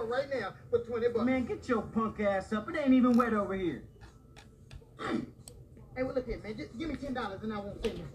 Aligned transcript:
start 0.00 0.12
out 0.12 0.30
of 0.30 0.30
court 0.30 0.30
right 0.32 0.40
now 0.40 0.54
for 0.70 0.78
20 0.78 1.08
bucks. 1.08 1.24
Man, 1.24 1.44
get 1.44 1.68
your 1.68 1.82
punk 1.82 2.20
ass 2.20 2.52
up. 2.52 2.68
It 2.68 2.76
ain't 2.76 2.94
even 2.94 3.16
wet 3.16 3.32
over 3.32 3.54
here. 3.54 3.82
Hey, 5.96 6.02
well, 6.04 6.14
look 6.14 6.26
here, 6.26 6.40
man. 6.42 6.56
Just 6.56 6.78
give 6.78 6.88
me 6.88 6.94
$10 6.94 7.42
and 7.42 7.52
I 7.52 7.58
won't 7.58 7.82
say 7.84 7.90
nothing. 7.90 8.08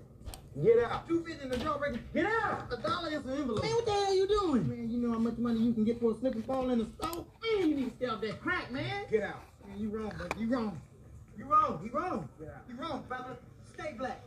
Get 0.63 0.79
out. 0.85 1.05
Two 1.05 1.21
fifty 1.25 1.43
in 1.43 1.49
the 1.49 1.57
jawbreaker. 1.57 1.99
Get 2.13 2.25
out. 2.25 2.71
A 2.71 2.77
dollar 2.77 3.09
is 3.09 3.25
an 3.25 3.31
envelope. 3.31 3.61
Man, 3.61 3.73
what 3.73 3.85
the 3.85 3.91
hell 3.91 4.05
are 4.05 4.13
you 4.13 4.25
doing? 4.25 4.69
Man, 4.69 4.89
you 4.89 4.99
know 4.99 5.11
how 5.11 5.19
much 5.19 5.37
money 5.37 5.59
you 5.59 5.73
can 5.73 5.83
get 5.83 5.99
for 5.99 6.11
a 6.11 6.15
slip 6.15 6.33
and 6.33 6.45
fall 6.45 6.69
in 6.69 6.79
the 6.79 6.87
store? 6.97 7.25
Man, 7.43 7.69
you 7.69 7.75
need 7.75 7.89
to 7.89 7.95
stay 7.97 8.05
off 8.05 8.21
that 8.21 8.41
crack, 8.41 8.71
man. 8.71 9.03
Get 9.11 9.23
out. 9.23 9.43
Man, 9.67 9.77
you 9.77 9.89
wrong, 9.89 10.13
buddy. 10.17 10.39
You 10.39 10.47
wrong. 10.47 10.81
You 11.37 11.45
wrong. 11.45 11.81
You 11.83 11.91
wrong. 11.91 12.29
Get 12.39 12.47
out. 12.47 12.63
You 12.69 12.75
wrong, 12.75 13.03
brother. 13.09 13.35
Stay 13.73 13.95
black. 13.97 14.23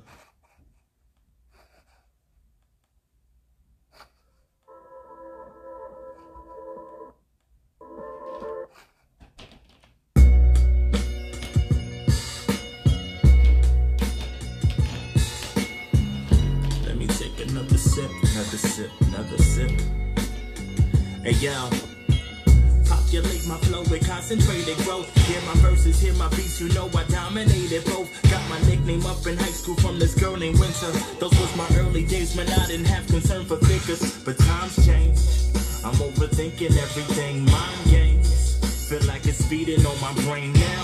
Sip, 17.99 18.11
another 18.23 18.59
sip, 18.59 18.91
another 19.01 19.39
sip. 19.39 19.71
Hey 21.25 21.35
yo, 21.43 21.69
populate 22.87 23.45
my 23.49 23.59
flow 23.67 23.83
with 23.91 24.07
concentrated 24.07 24.77
growth. 24.79 25.09
Hear 25.27 25.41
my 25.43 25.55
verses, 25.55 26.01
hear 26.01 26.15
my 26.15 26.29
beats, 26.31 26.61
you 26.61 26.69
know 26.75 26.89
I 26.95 27.03
dominated 27.05 27.85
both. 27.87 28.09
Got 28.31 28.49
my 28.49 28.61
nickname 28.69 29.05
up 29.05 29.27
in 29.27 29.37
high 29.37 29.57
school 29.61 29.75
from 29.77 29.99
this 29.99 30.15
girl 30.15 30.37
named 30.37 30.61
Winter. 30.61 30.93
Those 31.19 31.37
was 31.41 31.57
my 31.57 31.69
early 31.77 32.05
days 32.05 32.37
when 32.37 32.49
I 32.49 32.67
didn't 32.67 32.87
have 32.87 33.05
concern 33.09 33.45
for 33.45 33.57
figures, 33.57 34.23
but 34.25 34.39
times 34.39 34.77
change. 34.87 35.19
I'm 35.85 35.99
overthinking 35.99 36.77
everything, 36.79 37.47
mind 37.47 37.91
games. 37.91 38.89
Feel 38.89 39.03
like 39.09 39.27
it's 39.27 39.45
feeding 39.47 39.85
on 39.85 40.01
my 40.01 40.13
brain 40.23 40.53
now. 40.53 40.78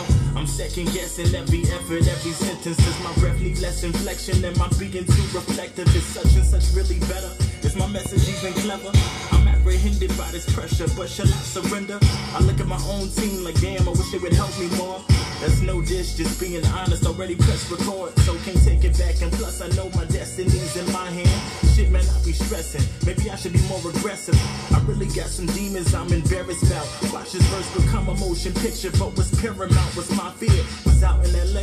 Second 0.64 0.94
guessing 0.94 1.34
every 1.34 1.60
effort, 1.64 2.08
every 2.08 2.32
sentence. 2.32 2.78
Does 2.78 3.04
my 3.04 3.12
breath 3.20 3.38
need 3.38 3.58
less 3.58 3.84
inflection? 3.84 4.42
Am 4.46 4.60
I 4.62 4.66
being 4.78 5.04
too 5.04 5.26
reflective? 5.36 5.94
Is 5.94 6.06
such 6.06 6.34
and 6.36 6.44
such 6.44 6.74
really 6.74 6.98
better? 7.00 7.30
Is 7.62 7.76
my 7.76 7.86
message 7.86 8.26
even 8.26 8.54
clever? 8.62 8.90
I'm 9.30 9.46
apprehended 9.46 10.16
by 10.16 10.30
this 10.30 10.50
pressure, 10.54 10.86
but 10.96 11.10
shall 11.10 11.28
I 11.28 11.36
surrender? 11.44 11.98
I 12.32 12.40
look 12.40 12.58
at 12.60 12.66
my 12.66 12.80
own 12.88 13.10
team 13.10 13.44
like, 13.44 13.60
damn, 13.60 13.86
I 13.86 13.90
wish 13.90 14.10
they 14.10 14.16
would 14.16 14.32
help 14.32 14.58
me 14.58 14.68
more. 14.78 15.04
That's 15.40 15.60
no 15.60 15.80
dish, 15.82 16.14
just 16.14 16.40
being 16.40 16.64
honest. 16.66 17.06
Already 17.06 17.36
pressed 17.36 17.70
record, 17.70 18.16
so 18.20 18.34
can't 18.44 18.62
take 18.64 18.84
it 18.84 18.96
back. 18.98 19.20
And 19.22 19.32
plus, 19.32 19.60
I 19.60 19.68
know 19.76 19.90
my 19.90 20.04
destiny's 20.06 20.76
in 20.76 20.90
my 20.92 21.10
hand. 21.10 21.40
Shit, 21.74 21.90
man, 21.90 22.04
I 22.08 22.24
be 22.24 22.32
stressing. 22.32 22.84
Maybe 23.06 23.30
I 23.30 23.36
should 23.36 23.52
be 23.52 23.62
more 23.68 23.80
aggressive. 23.80 24.38
I 24.72 24.80
really 24.86 25.06
got 25.06 25.26
some 25.26 25.46
demons 25.46 25.94
I'm 25.94 26.12
embarrassed 26.12 26.64
about. 26.64 26.86
Watch 27.12 27.32
this 27.32 27.42
verse 27.48 27.84
become 27.84 28.08
a 28.08 28.14
motion 28.16 28.52
picture, 28.54 28.90
but 28.92 29.16
what's 29.16 29.34
paramount 29.40 29.96
was 29.96 30.10
my 30.16 30.30
fear. 30.32 30.64
Was 30.84 31.02
out 31.02 31.24
in 31.24 31.32
LA. 31.32 31.62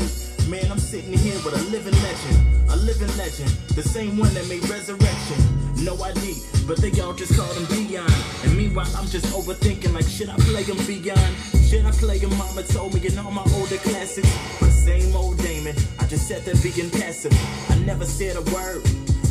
Man, 0.49 0.71
I'm 0.71 0.79
sitting 0.79 1.17
here 1.17 1.39
with 1.45 1.55
a 1.55 1.63
living 1.69 1.95
legend. 2.03 2.69
A 2.71 2.75
living 2.75 3.15
legend. 3.17 3.49
The 3.75 3.83
same 3.83 4.17
one 4.17 4.33
that 4.33 4.47
made 4.47 4.67
Resurrection. 4.69 5.60
No 5.83 5.95
ID, 6.03 6.37
but 6.67 6.77
they 6.77 6.91
all 7.01 7.13
just 7.13 7.35
called 7.35 7.57
him 7.57 7.65
Dion. 7.65 8.05
And 8.43 8.55
meanwhile, 8.55 8.89
I'm 8.95 9.07
just 9.07 9.25
overthinking 9.33 9.93
like, 9.93 10.05
should 10.05 10.29
I 10.29 10.35
play 10.37 10.61
him 10.61 10.77
beyond? 10.85 11.35
Should 11.67 11.85
I 11.85 11.91
play 11.91 12.19
him? 12.19 12.29
Mama 12.37 12.61
told 12.61 12.93
me 12.93 13.01
in 13.07 13.17
all 13.17 13.31
my 13.31 13.41
older 13.55 13.77
classics. 13.77 14.29
But 14.59 14.69
same 14.69 15.15
old 15.15 15.39
Damon, 15.39 15.75
I 15.99 16.05
just 16.05 16.27
said 16.27 16.45
that 16.45 16.61
being 16.61 16.91
passive. 16.91 17.33
I 17.71 17.79
never 17.79 18.05
said 18.05 18.35
a 18.35 18.41
word, 18.53 18.83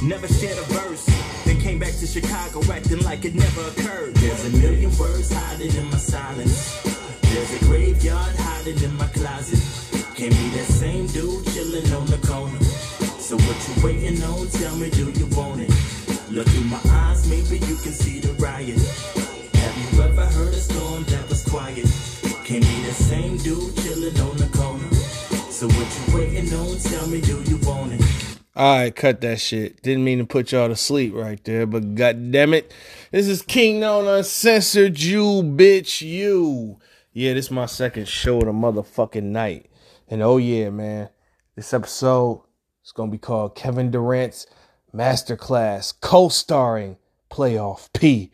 never 0.02 0.26
shared 0.26 0.58
a 0.58 0.62
verse. 0.74 1.06
Then 1.44 1.60
came 1.60 1.78
back 1.78 1.94
to 2.00 2.06
Chicago 2.06 2.60
acting 2.72 3.02
like 3.04 3.24
it 3.24 3.36
never 3.36 3.62
occurred. 3.68 4.14
There's 4.16 4.44
a 4.46 4.50
million 4.58 4.90
words 4.98 5.32
hiding 5.32 5.72
in 5.76 5.84
my 5.88 5.98
silence. 5.98 6.82
There's 7.30 7.62
a 7.62 7.64
graveyard 7.66 8.34
hiding 8.36 8.82
in 8.82 8.96
my 8.96 9.06
closet. 9.06 9.62
Can't 10.16 10.34
be 10.34 10.48
that 10.58 10.66
same 10.66 11.06
dude 11.06 11.46
chilling 11.54 11.92
on 11.92 12.06
the 12.06 12.18
corner. 12.26 12.58
So 13.20 13.36
what 13.36 13.56
you 13.68 13.84
waiting 13.84 14.20
on? 14.24 14.48
Tell 14.48 14.74
me, 14.74 14.90
do 14.90 15.12
you 15.12 15.26
want 15.36 15.60
it? 15.60 15.99
Look 16.32 16.46
through 16.46 16.62
my 16.62 16.80
eyes, 16.84 17.28
maybe 17.28 17.58
you 17.66 17.74
can 17.74 17.90
see 17.90 18.20
the 18.20 18.32
riot. 18.34 18.78
Have 18.78 19.92
you 19.92 20.00
ever 20.00 20.26
heard 20.26 20.54
a 20.54 20.60
storm 20.60 21.02
that 21.04 21.28
was 21.28 21.44
quiet? 21.44 21.84
Can't 22.44 22.62
be 22.62 22.82
the 22.84 22.92
same 22.92 23.36
dude 23.38 23.76
chilling 23.78 24.16
on 24.20 24.36
the 24.36 24.48
corner. 24.56 24.94
So 25.50 25.66
what 25.66 25.88
you 25.98 26.16
waiting 26.16 26.54
on? 26.54 26.78
Tell 26.78 27.08
me, 27.08 27.20
do 27.20 27.42
you 27.42 27.56
want 27.66 27.94
it? 27.94 28.38
All 28.54 28.76
right, 28.76 28.94
cut 28.94 29.20
that 29.22 29.40
shit. 29.40 29.82
Didn't 29.82 30.04
mean 30.04 30.18
to 30.18 30.24
put 30.24 30.52
y'all 30.52 30.68
to 30.68 30.76
sleep 30.76 31.14
right 31.16 31.42
there, 31.42 31.66
but 31.66 31.96
god 31.96 32.30
damn 32.30 32.54
it. 32.54 32.72
This 33.10 33.26
is 33.26 33.42
King 33.42 33.80
Known 33.80 34.06
Uncensored 34.06 35.00
You, 35.00 35.42
bitch, 35.42 36.00
you. 36.00 36.78
Yeah, 37.12 37.34
this 37.34 37.46
is 37.46 37.50
my 37.50 37.66
second 37.66 38.06
show 38.06 38.38
of 38.38 38.44
the 38.44 38.52
motherfucking 38.52 39.24
night. 39.24 39.68
And 40.06 40.22
oh 40.22 40.36
yeah, 40.36 40.70
man, 40.70 41.08
this 41.56 41.74
episode 41.74 42.44
is 42.84 42.92
gonna 42.92 43.10
be 43.10 43.18
called 43.18 43.56
Kevin 43.56 43.90
Durant's 43.90 44.46
Masterclass, 44.94 45.94
co-starring 46.00 46.96
Playoff 47.30 47.88
P. 47.92 48.30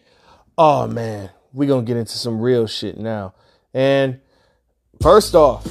Oh 0.56 0.86
man, 0.86 1.30
we 1.52 1.66
gonna 1.66 1.82
get 1.82 1.96
into 1.96 2.16
some 2.18 2.40
real 2.40 2.66
shit 2.66 2.98
now. 2.98 3.34
And 3.74 4.20
first 5.00 5.34
off, 5.34 5.66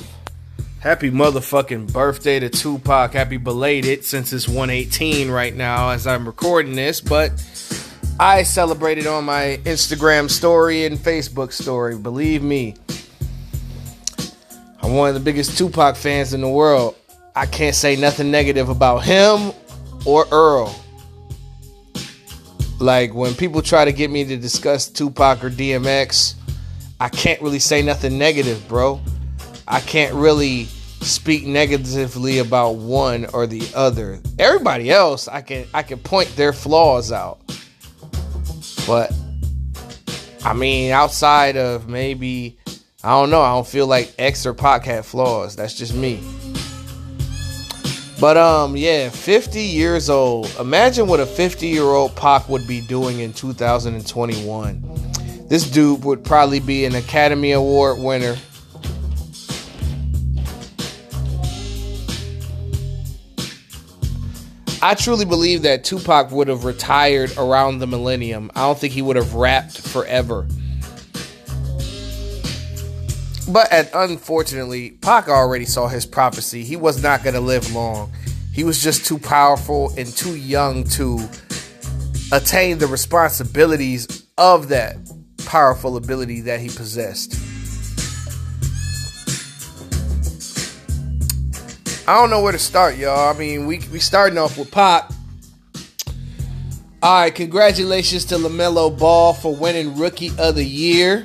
Happy 0.86 1.10
motherfucking 1.10 1.92
birthday 1.92 2.38
to 2.38 2.48
Tupac. 2.48 3.14
Happy 3.14 3.38
belated 3.38 4.06
since 4.06 4.32
it's 4.32 4.48
118 4.48 5.32
right 5.32 5.56
now 5.56 5.90
as 5.90 6.06
I'm 6.06 6.28
recording 6.28 6.76
this, 6.76 7.02
but 7.02 7.32
I 8.20 8.44
celebrated 8.44 9.08
on 9.08 9.26
my 9.26 9.60
Instagram 9.64 10.30
story 10.30 10.86
and 10.86 10.96
Facebook 10.96 11.54
story. 11.54 11.98
Believe 11.98 12.44
me, 12.44 12.76
I'm 14.80 14.94
one 14.94 15.10
of 15.10 15.16
the 15.16 15.22
biggest 15.22 15.58
Tupac 15.58 15.96
fans 15.96 16.36
in 16.36 16.42
the 16.42 16.50
world. 16.50 16.96
I 17.36 17.48
can't 17.48 17.76
say 17.76 17.96
nothing 17.96 18.30
negative 18.30 18.70
about 18.70 19.00
him 19.00 19.54
or 20.06 20.28
Earl. 20.32 20.76
Like 22.80 23.14
when 23.14 23.34
people 23.36 23.62
try 23.62 23.86
to 23.86 23.94
get 23.94 24.12
me 24.12 24.26
to 24.26 24.38
discuss 24.38 24.88
Tupac 24.88 25.44
or 25.44 25.50
DMX, 25.50 26.36
I 27.00 27.10
can't 27.10 27.42
really 27.42 27.60
say 27.60 27.82
nothing 27.82 28.18
negative, 28.18 28.68
bro. 28.68 29.02
I 29.68 29.80
can't 29.80 30.14
really 30.14 30.66
speak 31.02 31.46
negatively 31.46 32.40
about 32.40 32.76
one 32.76 33.26
or 33.34 33.48
the 33.48 33.68
other. 33.76 34.20
Everybody 34.40 34.90
else, 34.92 35.28
I 35.28 35.42
can 35.42 35.66
I 35.74 35.84
can 35.84 36.00
point 36.00 36.36
their 36.36 36.54
flaws 36.54 37.12
out. 37.12 37.40
But 38.86 39.14
I 40.44 40.54
mean, 40.54 40.92
outside 40.92 41.58
of 41.58 41.88
maybe 41.88 42.58
I 43.04 43.10
don't 43.10 43.30
know, 43.30 43.42
I 43.42 43.54
don't 43.54 43.68
feel 43.68 43.88
like 43.88 44.14
X 44.18 44.46
or 44.46 44.54
Pac 44.54 44.84
had 44.86 45.06
flaws. 45.06 45.56
That's 45.56 45.76
just 45.76 45.94
me. 45.94 46.22
But 48.20 48.38
um, 48.38 48.78
yeah, 48.78 49.10
50 49.10 49.62
years 49.62 50.10
old. 50.10 50.50
Imagine 50.60 51.08
what 51.08 51.20
a 51.20 51.26
50 51.26 51.68
year 51.68 51.84
old 51.84 52.16
Pac 52.16 52.48
would 52.48 52.66
be 52.68 52.82
doing 52.82 53.20
in 53.20 53.34
2021. 53.34 54.84
This 55.48 55.70
dude 55.70 56.04
would 56.04 56.24
probably 56.24 56.60
be 56.60 56.86
an 56.86 56.96
Academy 56.96 57.52
Award 57.52 58.00
winner. 58.00 58.36
I 64.82 64.94
truly 64.94 65.26
believe 65.26 65.64
that 65.64 65.84
Tupac 65.84 66.32
would 66.32 66.48
have 66.48 66.64
retired 66.64 67.36
around 67.38 67.80
the 67.80 67.88
millennium. 67.88 68.52
I 68.56 68.62
don't 68.62 68.78
think 68.78 68.94
he 68.94 69.02
would 69.02 69.16
have 69.16 69.34
rapped 69.34 69.82
forever. 69.82 70.48
But 73.48 73.72
at, 73.72 73.92
unfortunately, 73.94 74.92
Pac 74.92 75.28
already 75.28 75.66
saw 75.66 75.88
his 75.88 76.06
prophecy. 76.06 76.64
He 76.64 76.76
was 76.76 77.02
not 77.02 77.24
going 77.24 77.36
to 77.36 77.42
live 77.42 77.74
long. 77.74 78.12
He 78.52 78.64
was 78.64 78.82
just 78.82 79.06
too 79.06 79.20
powerful 79.20 79.94
and 79.98 80.08
too 80.08 80.36
young 80.36 80.84
to 80.92 81.20
attain 82.32 82.80
the 82.80 82.88
responsibilities 82.88 84.26
of 84.38 84.70
that 84.70 84.98
powerful 85.46 85.98
ability 85.98 86.42
that 86.42 86.60
he 86.60 86.70
possessed. 86.70 87.40
I 92.08 92.20
don't 92.20 92.30
know 92.30 92.42
where 92.42 92.52
to 92.52 92.60
start, 92.60 92.98
y'all. 92.98 93.34
I 93.34 93.38
mean, 93.38 93.66
we 93.66 93.80
we 93.92 94.00
starting 94.00 94.38
off 94.38 94.58
with 94.58 94.72
Pac. 94.72 95.10
All 97.02 97.22
right, 97.22 97.34
congratulations 97.34 98.26
to 98.26 98.36
LaMelo 98.36 98.98
Ball 98.98 99.34
for 99.34 99.56
winning 99.56 99.98
Rookie 99.98 100.32
of 100.38 100.56
the 100.56 100.64
Year. 100.64 101.24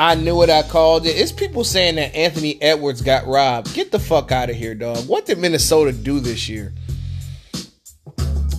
I 0.00 0.14
knew 0.14 0.34
what 0.34 0.48
I 0.48 0.62
called 0.62 1.04
it. 1.04 1.10
It's 1.10 1.30
people 1.30 1.62
saying 1.62 1.96
that 1.96 2.14
Anthony 2.14 2.60
Edwards 2.62 3.02
got 3.02 3.26
robbed. 3.26 3.74
Get 3.74 3.92
the 3.92 3.98
fuck 3.98 4.32
out 4.32 4.48
of 4.48 4.56
here, 4.56 4.74
dog. 4.74 5.06
What 5.06 5.26
did 5.26 5.36
Minnesota 5.36 5.92
do 5.92 6.20
this 6.20 6.48
year? 6.48 6.72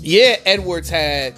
Yeah, 0.01 0.35
Edwards 0.45 0.88
had 0.88 1.33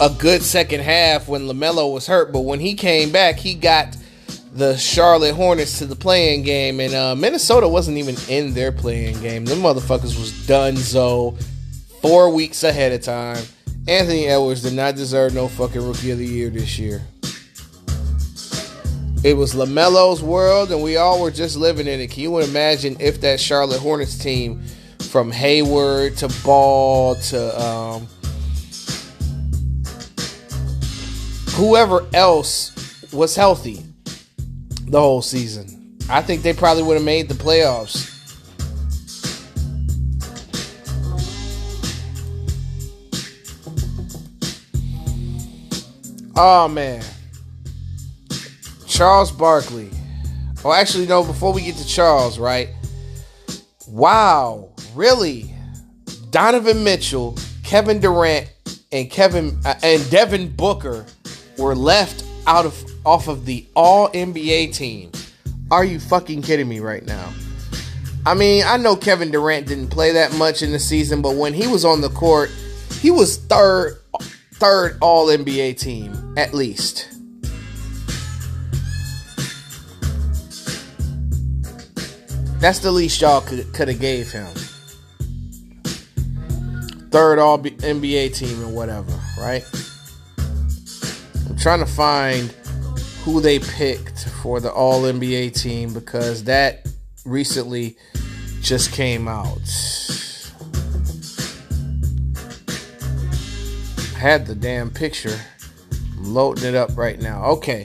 a 0.00 0.10
good 0.18 0.42
second 0.42 0.80
half 0.80 1.28
when 1.28 1.42
LaMelo 1.42 1.94
was 1.94 2.08
hurt, 2.08 2.32
but 2.32 2.40
when 2.40 2.58
he 2.58 2.74
came 2.74 3.12
back, 3.12 3.36
he 3.36 3.54
got 3.54 3.96
the 4.52 4.76
Charlotte 4.76 5.36
Hornets 5.36 5.78
to 5.78 5.86
the 5.86 5.94
play-in 5.94 6.42
game, 6.42 6.80
and 6.80 6.92
uh, 6.92 7.14
Minnesota 7.14 7.68
wasn't 7.68 7.98
even 7.98 8.16
in 8.28 8.52
their 8.52 8.72
play-in 8.72 9.20
game. 9.20 9.44
Them 9.44 9.58
motherfuckers 9.58 10.18
was 10.18 10.44
done 10.48 10.76
so 10.76 11.38
four 12.02 12.30
weeks 12.30 12.64
ahead 12.64 12.90
of 12.90 13.02
time, 13.02 13.44
Anthony 13.86 14.26
Edwards 14.26 14.62
did 14.62 14.72
not 14.72 14.96
deserve 14.96 15.34
no 15.34 15.46
fucking 15.46 15.86
rookie 15.86 16.10
of 16.10 16.18
the 16.18 16.26
year 16.26 16.50
this 16.50 16.80
year. 16.80 17.00
It 19.24 19.36
was 19.36 19.54
LaMelo's 19.54 20.22
world, 20.22 20.70
and 20.70 20.82
we 20.82 20.96
all 20.96 21.20
were 21.20 21.32
just 21.32 21.56
living 21.56 21.88
in 21.88 22.00
it. 22.00 22.10
Can 22.10 22.22
you 22.22 22.38
imagine 22.38 22.96
if 23.00 23.20
that 23.22 23.40
Charlotte 23.40 23.80
Hornets 23.80 24.16
team, 24.16 24.62
from 25.10 25.30
Hayward 25.30 26.16
to 26.18 26.28
Ball 26.44 27.14
to 27.14 27.60
um, 27.60 28.06
whoever 31.52 32.06
else 32.12 33.10
was 33.12 33.34
healthy 33.34 33.82
the 34.86 35.00
whole 35.00 35.22
season? 35.22 35.96
I 36.10 36.22
think 36.22 36.42
they 36.42 36.52
probably 36.52 36.82
would 36.84 36.94
have 36.94 37.04
made 37.04 37.28
the 37.28 37.34
playoffs. 37.34 38.14
Oh 46.36 46.68
man. 46.68 47.02
Charles 48.98 49.30
Barkley. 49.30 49.88
Oh, 50.64 50.72
actually, 50.72 51.06
no, 51.06 51.22
before 51.22 51.52
we 51.52 51.62
get 51.62 51.76
to 51.76 51.86
Charles, 51.86 52.36
right? 52.36 52.70
Wow, 53.86 54.70
really? 54.96 55.54
Donovan 56.30 56.82
Mitchell, 56.82 57.38
Kevin 57.62 58.00
Durant, 58.00 58.52
and 58.90 59.08
Kevin 59.08 59.56
uh, 59.64 59.76
and 59.84 60.10
Devin 60.10 60.50
Booker 60.50 61.06
were 61.58 61.76
left 61.76 62.24
out 62.48 62.66
of 62.66 62.76
off 63.06 63.28
of 63.28 63.46
the 63.46 63.64
all 63.76 64.08
NBA 64.08 64.74
team. 64.74 65.12
Are 65.70 65.84
you 65.84 66.00
fucking 66.00 66.42
kidding 66.42 66.68
me 66.68 66.80
right 66.80 67.06
now? 67.06 67.32
I 68.26 68.34
mean, 68.34 68.64
I 68.66 68.78
know 68.78 68.96
Kevin 68.96 69.30
Durant 69.30 69.68
didn't 69.68 69.90
play 69.90 70.10
that 70.14 70.34
much 70.34 70.60
in 70.60 70.72
the 70.72 70.80
season, 70.80 71.22
but 71.22 71.36
when 71.36 71.54
he 71.54 71.68
was 71.68 71.84
on 71.84 72.00
the 72.00 72.10
court, 72.10 72.50
he 73.00 73.12
was 73.12 73.36
third 73.36 74.00
third 74.54 74.98
all 75.00 75.28
NBA 75.28 75.78
team, 75.78 76.34
at 76.36 76.52
least. 76.52 77.17
That's 82.60 82.80
the 82.80 82.90
least 82.90 83.20
y'all 83.20 83.40
could 83.40 83.88
have 83.88 84.00
gave 84.00 84.32
him. 84.32 84.46
Third 87.10 87.38
all 87.38 87.58
NBA 87.58 88.34
team 88.34 88.62
or 88.62 88.68
whatever, 88.68 89.12
right? 89.38 89.64
I'm 91.48 91.56
trying 91.56 91.80
to 91.80 91.86
find 91.86 92.50
who 93.24 93.40
they 93.40 93.58
picked 93.58 94.28
for 94.42 94.60
the 94.60 94.72
all 94.72 95.02
NBA 95.02 95.60
team 95.60 95.94
because 95.94 96.44
that 96.44 96.86
recently 97.24 97.96
just 98.60 98.92
came 98.92 99.28
out. 99.28 99.58
had 104.18 104.46
the 104.46 104.54
damn 104.54 104.90
picture. 104.90 105.38
I'm 106.16 106.34
loading 106.34 106.64
it 106.64 106.74
up 106.74 106.96
right 106.96 107.20
now. 107.20 107.44
Okay. 107.44 107.84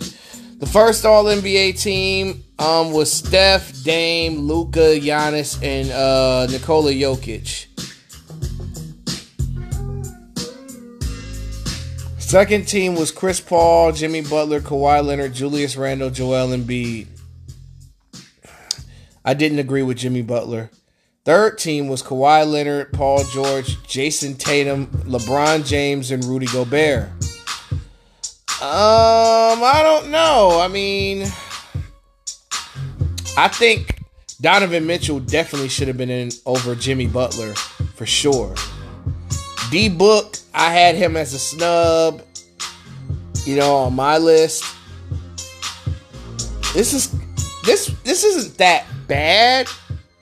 The 0.63 0.69
first 0.69 1.03
All 1.03 1.25
NBA 1.25 1.77
team 1.81 2.41
um, 2.57 2.93
was 2.93 3.11
Steph, 3.11 3.83
Dame, 3.83 4.37
Luka, 4.37 4.97
Giannis, 4.97 5.61
and 5.61 5.91
uh, 5.91 6.47
Nikola 6.49 6.93
Jokic. 6.93 7.65
Second 12.17 12.65
team 12.65 12.95
was 12.95 13.11
Chris 13.11 13.41
Paul, 13.41 13.91
Jimmy 13.91 14.21
Butler, 14.21 14.61
Kawhi 14.61 15.05
Leonard, 15.05 15.33
Julius 15.33 15.75
Randle, 15.75 16.09
Joel 16.09 16.55
Embiid. 16.55 17.07
I 19.25 19.33
didn't 19.33 19.59
agree 19.59 19.83
with 19.83 19.97
Jimmy 19.97 20.21
Butler. 20.21 20.71
Third 21.25 21.57
team 21.57 21.89
was 21.89 22.01
Kawhi 22.01 22.49
Leonard, 22.49 22.93
Paul 22.93 23.25
George, 23.33 23.83
Jayson 23.83 24.35
Tatum, 24.35 24.87
LeBron 24.87 25.65
James, 25.65 26.09
and 26.09 26.23
Rudy 26.23 26.45
Gobert. 26.45 27.09
Um, 28.63 29.61
I 29.61 29.81
don't 29.83 30.09
know. 30.09 30.59
I 30.61 30.67
mean, 30.69 31.23
I 33.37 33.47
think 33.49 34.01
Donovan 34.39 34.87
Mitchell 34.87 35.19
definitely 35.19 35.69
should 35.69 35.87
have 35.89 35.97
been 35.97 36.09
in 36.09 36.29
over 36.45 36.73
Jimmy 36.73 37.07
Butler 37.07 37.53
for 37.53 38.05
sure. 38.05 38.55
D 39.69 39.89
Book, 39.89 40.37
I 40.53 40.71
had 40.71 40.95
him 40.95 41.17
as 41.17 41.33
a 41.33 41.39
snub, 41.39 42.21
you 43.45 43.57
know, 43.57 43.75
on 43.75 43.93
my 43.93 44.17
list. 44.17 44.63
This 46.73 46.93
is 46.93 47.13
this 47.65 47.87
this 48.03 48.23
isn't 48.23 48.57
that 48.57 48.85
bad 49.07 49.67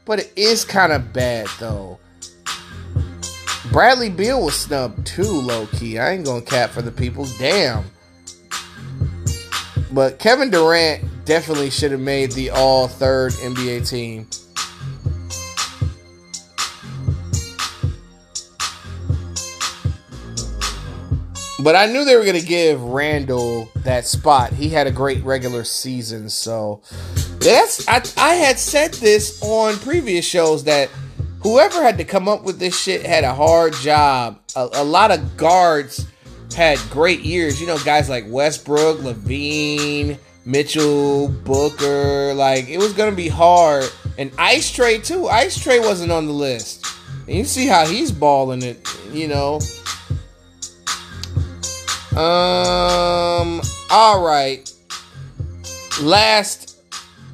but 0.05 0.19
it 0.19 0.33
is 0.35 0.65
kind 0.65 0.91
of 0.91 1.13
bad 1.13 1.47
though. 1.59 1.97
Bradley 3.71 4.09
Beal 4.09 4.43
was 4.43 4.59
snubbed 4.59 5.07
too, 5.07 5.23
low 5.23 5.67
key. 5.67 5.99
I 5.99 6.11
ain't 6.11 6.25
gonna 6.25 6.41
cap 6.41 6.71
for 6.71 6.81
the 6.81 6.91
people. 6.91 7.25
Damn. 7.39 7.85
But 9.91 10.19
Kevin 10.19 10.49
Durant 10.49 11.25
definitely 11.25 11.69
should 11.69 11.91
have 11.91 11.99
made 11.99 12.31
the 12.31 12.49
all 12.49 12.87
third 12.87 13.33
NBA 13.33 13.87
team. 13.89 14.27
But 21.63 21.75
I 21.75 21.85
knew 21.85 22.05
they 22.05 22.15
were 22.15 22.23
going 22.23 22.39
to 22.39 22.45
give 22.45 22.81
Randle 22.81 23.69
that 23.77 24.07
spot. 24.07 24.51
He 24.51 24.69
had 24.69 24.87
a 24.87 24.91
great 24.91 25.23
regular 25.23 25.63
season, 25.63 26.29
so 26.29 26.81
that's 27.37 27.87
I, 27.87 28.01
I 28.17 28.33
had 28.35 28.57
said 28.57 28.93
this 28.95 29.41
on 29.43 29.75
previous 29.77 30.25
shows 30.25 30.63
that 30.63 30.89
whoever 31.43 31.83
had 31.83 31.99
to 31.99 32.03
come 32.03 32.27
up 32.27 32.43
with 32.43 32.57
this 32.57 32.79
shit 32.79 33.05
had 33.05 33.23
a 33.23 33.33
hard 33.33 33.73
job. 33.73 34.39
A, 34.55 34.69
a 34.73 34.83
lot 34.83 35.11
of 35.11 35.37
guards 35.37 36.07
had 36.53 36.79
great 36.89 37.21
years. 37.21 37.59
You 37.59 37.67
know, 37.67 37.77
guys 37.79 38.09
like 38.09 38.25
Westbrook, 38.27 38.99
LaVine, 38.99 40.17
Mitchell, 40.45 41.27
Booker. 41.27 42.33
Like 42.33 42.69
it 42.69 42.77
was 42.77 42.93
gonna 42.93 43.15
be 43.15 43.27
hard. 43.27 43.91
And 44.17 44.31
Ice 44.37 44.75
Trae 44.75 45.03
too. 45.03 45.27
Ice 45.27 45.57
Trae 45.57 45.79
wasn't 45.79 46.11
on 46.11 46.27
the 46.27 46.33
list. 46.33 46.85
And 47.27 47.37
you 47.37 47.45
see 47.45 47.67
how 47.67 47.85
he's 47.85 48.11
balling 48.11 48.61
it. 48.63 48.87
You 49.11 49.27
know. 49.27 49.59
Um. 52.11 53.61
All 53.89 54.23
right. 54.23 54.71
Last. 56.01 56.77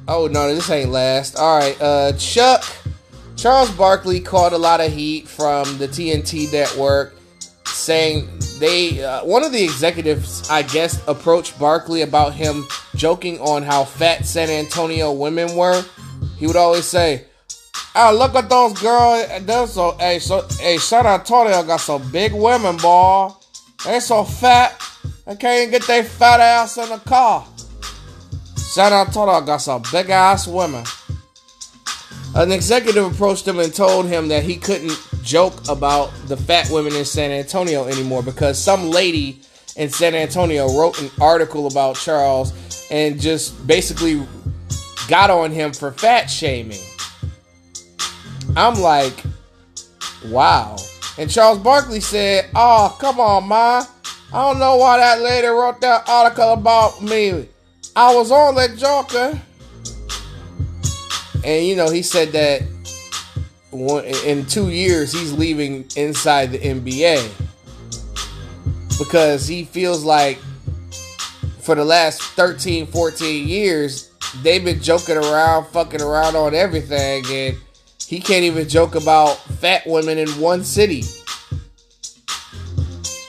Oh 0.06 0.26
no, 0.26 0.54
this 0.54 0.70
ain't 0.70 0.90
last. 0.90 1.36
All 1.36 1.58
right. 1.58 1.80
Uh, 1.80 2.12
Chuck. 2.12 2.64
Charles 3.36 3.70
Barkley 3.70 4.18
caught 4.18 4.52
a 4.52 4.58
lot 4.58 4.80
of 4.80 4.92
heat 4.92 5.28
from 5.28 5.78
the 5.78 5.86
TNT 5.86 6.52
network, 6.52 7.14
saying 7.66 8.28
they. 8.58 9.02
Uh, 9.02 9.24
one 9.24 9.44
of 9.44 9.52
the 9.52 9.62
executives, 9.62 10.48
I 10.50 10.62
guess, 10.62 11.06
approached 11.08 11.58
Barkley 11.58 12.02
about 12.02 12.34
him 12.34 12.66
joking 12.96 13.40
on 13.40 13.62
how 13.62 13.84
fat 13.84 14.26
San 14.26 14.50
Antonio 14.50 15.12
women 15.12 15.56
were. 15.56 15.84
He 16.38 16.46
would 16.46 16.56
always 16.56 16.84
say, 16.84 17.24
"Oh, 17.94 18.14
look 18.16 18.34
at 18.34 18.48
those 18.48 18.74
girls. 18.80 19.26
Those 19.46 19.74
so 19.74 19.96
hey, 19.98 20.18
so 20.18 20.46
hey, 20.60 20.78
San 20.78 21.06
Antonio 21.06 21.62
got 21.62 21.80
some 21.80 22.10
big 22.10 22.32
women, 22.32 22.76
boy." 22.76 23.30
They 23.84 24.00
so 24.00 24.24
fat, 24.24 24.80
they 25.24 25.36
can't 25.36 25.68
even 25.68 25.70
get 25.70 25.86
their 25.86 26.02
fat 26.02 26.40
ass 26.40 26.78
in 26.78 26.88
the 26.88 26.98
car. 26.98 27.46
San 28.56 28.92
Antonio 28.92 29.40
got 29.40 29.58
some 29.58 29.82
big 29.92 30.10
ass 30.10 30.48
women. 30.48 30.84
An 32.34 32.52
executive 32.52 33.12
approached 33.12 33.46
him 33.46 33.58
and 33.58 33.74
told 33.74 34.06
him 34.06 34.28
that 34.28 34.42
he 34.42 34.56
couldn't 34.56 34.98
joke 35.28 35.68
about 35.68 36.10
the 36.26 36.36
fat 36.36 36.70
women 36.70 36.94
in 36.94 37.04
San 37.04 37.30
Antonio 37.30 37.86
anymore 37.86 38.22
because 38.22 38.58
some 38.58 38.88
lady 38.90 39.42
in 39.76 39.90
San 39.90 40.14
Antonio 40.14 40.66
wrote 40.78 41.00
an 41.02 41.10
article 41.20 41.66
about 41.66 41.96
Charles 41.96 42.54
and 42.90 43.20
just 43.20 43.66
basically 43.66 44.26
got 45.06 45.28
on 45.28 45.50
him 45.50 45.74
for 45.74 45.92
fat 45.92 46.28
shaming. 46.28 46.80
I'm 48.56 48.80
like, 48.80 49.22
wow. 50.26 50.76
And 51.18 51.30
Charles 51.30 51.58
Barkley 51.58 52.00
said, 52.00 52.48
Oh, 52.54 52.96
come 52.98 53.20
on, 53.20 53.48
ma. 53.48 53.84
I 54.32 54.50
don't 54.50 54.58
know 54.58 54.76
why 54.76 54.96
that 54.96 55.20
lady 55.20 55.46
wrote 55.46 55.80
that 55.82 56.08
article 56.08 56.54
about 56.54 57.02
me. 57.02 57.48
I 57.94 58.14
was 58.14 58.30
on 58.30 58.54
that 58.54 58.76
Joker. 58.78 59.38
And, 61.44 61.66
you 61.66 61.76
know, 61.76 61.90
he 61.90 62.02
said 62.02 62.30
that 62.32 62.62
in 63.72 64.46
two 64.46 64.70
years 64.70 65.12
he's 65.12 65.32
leaving 65.32 65.86
inside 65.96 66.52
the 66.52 66.58
NBA. 66.58 67.28
Because 68.98 69.46
he 69.46 69.64
feels 69.64 70.02
like 70.04 70.38
for 71.60 71.74
the 71.74 71.84
last 71.84 72.22
13, 72.22 72.86
14 72.86 73.46
years, 73.46 74.10
they've 74.42 74.64
been 74.64 74.80
joking 74.80 75.16
around, 75.16 75.66
fucking 75.66 76.00
around 76.00 76.34
on 76.34 76.54
everything. 76.54 77.24
And 77.30 77.56
he 78.06 78.20
can't 78.20 78.44
even 78.44 78.68
joke 78.68 78.94
about 78.94 79.36
fat 79.60 79.86
women 79.86 80.18
in 80.18 80.28
one 80.40 80.64
city. 80.64 81.04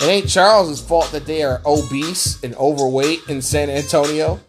It 0.02 0.06
ain't 0.06 0.30
Charles's 0.30 0.82
fault 0.82 1.12
that 1.12 1.26
they 1.26 1.44
are 1.44 1.62
obese 1.66 2.42
and 2.42 2.56
overweight 2.56 3.28
in 3.28 3.42
San 3.42 3.70
Antonio. 3.70 4.40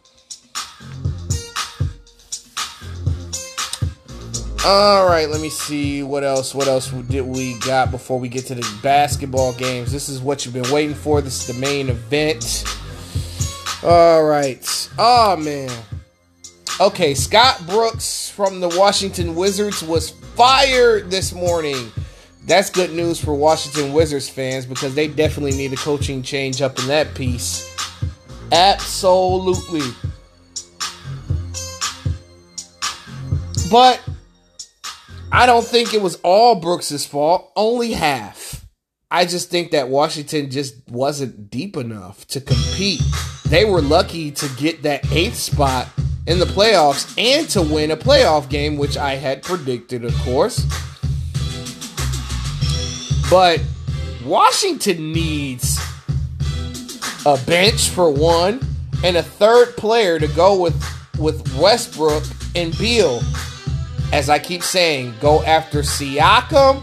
All 4.62 5.06
right, 5.06 5.26
let 5.26 5.40
me 5.40 5.48
see 5.48 6.02
what 6.02 6.22
else. 6.22 6.54
What 6.54 6.68
else 6.68 6.90
did 6.90 7.22
we 7.22 7.58
got 7.60 7.90
before 7.90 8.20
we 8.20 8.28
get 8.28 8.44
to 8.46 8.54
the 8.54 8.78
basketball 8.82 9.54
games? 9.54 9.90
This 9.90 10.10
is 10.10 10.20
what 10.20 10.44
you've 10.44 10.52
been 10.52 10.70
waiting 10.70 10.94
for. 10.94 11.22
This 11.22 11.40
is 11.40 11.54
the 11.54 11.58
main 11.58 11.88
event. 11.88 12.64
All 13.82 14.24
right. 14.24 14.90
Oh 14.98 15.34
man. 15.38 15.70
Okay, 16.78 17.14
Scott 17.14 17.66
Brooks 17.66 18.28
from 18.28 18.60
the 18.60 18.68
Washington 18.68 19.34
Wizards 19.34 19.82
was 19.82 20.10
fired 20.10 21.10
this 21.10 21.32
morning. 21.32 21.90
That's 22.44 22.68
good 22.68 22.92
news 22.92 23.18
for 23.18 23.32
Washington 23.32 23.94
Wizards 23.94 24.28
fans 24.28 24.66
because 24.66 24.94
they 24.94 25.08
definitely 25.08 25.56
need 25.56 25.72
a 25.72 25.76
coaching 25.76 26.22
change 26.22 26.60
up 26.60 26.78
in 26.78 26.86
that 26.88 27.14
piece. 27.14 27.66
Absolutely. 28.52 29.88
But 33.70 34.02
I 35.32 35.46
don't 35.46 35.64
think 35.64 35.94
it 35.94 36.02
was 36.02 36.16
all 36.24 36.56
Brooks's 36.56 37.06
fault, 37.06 37.52
only 37.54 37.92
half. 37.92 38.66
I 39.12 39.26
just 39.26 39.48
think 39.48 39.70
that 39.70 39.88
Washington 39.88 40.50
just 40.50 40.74
wasn't 40.88 41.50
deep 41.50 41.76
enough 41.76 42.26
to 42.28 42.40
compete. 42.40 43.00
They 43.46 43.64
were 43.64 43.80
lucky 43.80 44.32
to 44.32 44.48
get 44.56 44.82
that 44.82 45.10
eighth 45.12 45.36
spot 45.36 45.88
in 46.26 46.40
the 46.40 46.44
playoffs 46.46 47.14
and 47.16 47.48
to 47.50 47.62
win 47.62 47.92
a 47.92 47.96
playoff 47.96 48.48
game, 48.48 48.76
which 48.76 48.96
I 48.96 49.14
had 49.14 49.42
predicted, 49.42 50.04
of 50.04 50.14
course. 50.18 50.64
But 53.30 53.62
Washington 54.24 55.12
needs 55.12 55.78
a 57.24 57.38
bench 57.46 57.88
for 57.88 58.10
one 58.10 58.60
and 59.04 59.16
a 59.16 59.22
third 59.22 59.76
player 59.76 60.18
to 60.18 60.26
go 60.28 60.60
with 60.60 60.84
with 61.18 61.54
Westbrook 61.56 62.24
and 62.56 62.76
Beal 62.78 63.20
as 64.12 64.28
I 64.28 64.38
keep 64.38 64.62
saying, 64.62 65.14
go 65.20 65.42
after 65.44 65.80
Siakam 65.80 66.82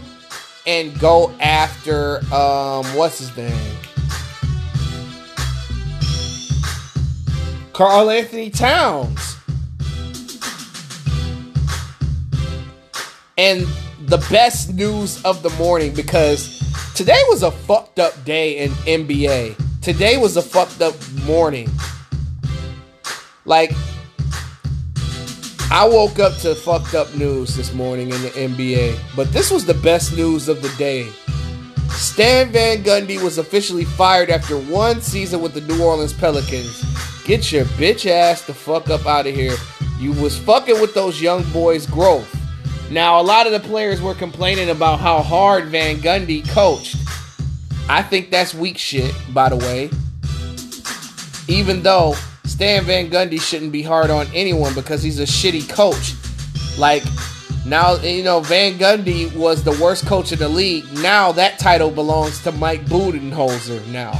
and 0.66 0.98
go 0.98 1.30
after 1.40 2.18
um 2.32 2.84
what's 2.94 3.18
his 3.18 3.36
name? 3.36 3.76
Karl 7.72 8.10
Anthony 8.10 8.50
Towns. 8.50 9.36
And 13.36 13.68
the 14.06 14.18
best 14.30 14.74
news 14.74 15.24
of 15.24 15.44
the 15.44 15.50
morning 15.50 15.94
because 15.94 16.58
today 16.96 17.22
was 17.28 17.44
a 17.44 17.52
fucked 17.52 18.00
up 18.00 18.24
day 18.24 18.58
in 18.58 18.70
NBA. 18.70 19.54
Today 19.80 20.16
was 20.16 20.36
a 20.36 20.42
fucked 20.42 20.80
up 20.80 20.94
morning. 21.24 21.70
Like 23.44 23.70
I 25.70 25.86
woke 25.86 26.18
up 26.18 26.34
to 26.38 26.54
fucked 26.54 26.94
up 26.94 27.14
news 27.14 27.54
this 27.54 27.74
morning 27.74 28.10
in 28.10 28.22
the 28.22 28.30
NBA, 28.30 28.98
but 29.14 29.30
this 29.34 29.50
was 29.50 29.66
the 29.66 29.74
best 29.74 30.16
news 30.16 30.48
of 30.48 30.62
the 30.62 30.74
day. 30.78 31.10
Stan 31.90 32.50
Van 32.50 32.82
Gundy 32.82 33.22
was 33.22 33.36
officially 33.36 33.84
fired 33.84 34.30
after 34.30 34.56
one 34.56 35.02
season 35.02 35.42
with 35.42 35.52
the 35.52 35.60
New 35.60 35.84
Orleans 35.84 36.14
Pelicans. 36.14 36.82
Get 37.24 37.52
your 37.52 37.66
bitch 37.66 38.10
ass 38.10 38.40
the 38.42 38.54
fuck 38.54 38.88
up 38.88 39.04
out 39.06 39.26
of 39.26 39.34
here. 39.34 39.56
You 40.00 40.12
was 40.12 40.38
fucking 40.38 40.80
with 40.80 40.94
those 40.94 41.20
young 41.20 41.42
boys' 41.52 41.86
growth. 41.86 42.34
Now, 42.90 43.20
a 43.20 43.22
lot 43.22 43.44
of 43.44 43.52
the 43.52 43.60
players 43.60 44.00
were 44.00 44.14
complaining 44.14 44.70
about 44.70 45.00
how 45.00 45.20
hard 45.20 45.66
Van 45.66 45.96
Gundy 45.96 46.48
coached. 46.48 46.96
I 47.90 48.02
think 48.02 48.30
that's 48.30 48.54
weak 48.54 48.78
shit, 48.78 49.14
by 49.34 49.50
the 49.50 49.56
way. 49.56 49.90
Even 51.46 51.82
though 51.82 52.14
Stan 52.58 52.82
Van 52.86 53.08
Gundy 53.08 53.40
shouldn't 53.40 53.70
be 53.70 53.82
hard 53.82 54.10
on 54.10 54.26
anyone 54.34 54.74
because 54.74 55.00
he's 55.00 55.20
a 55.20 55.22
shitty 55.22 55.68
coach. 55.68 56.14
Like 56.76 57.04
now, 57.64 57.94
you 57.98 58.24
know, 58.24 58.40
Van 58.40 58.76
Gundy 58.76 59.32
was 59.36 59.62
the 59.62 59.78
worst 59.80 60.06
coach 60.06 60.32
in 60.32 60.40
the 60.40 60.48
league. 60.48 60.84
Now 60.94 61.30
that 61.30 61.60
title 61.60 61.88
belongs 61.88 62.42
to 62.42 62.50
Mike 62.50 62.84
Budenholzer. 62.86 63.86
Now, 63.92 64.10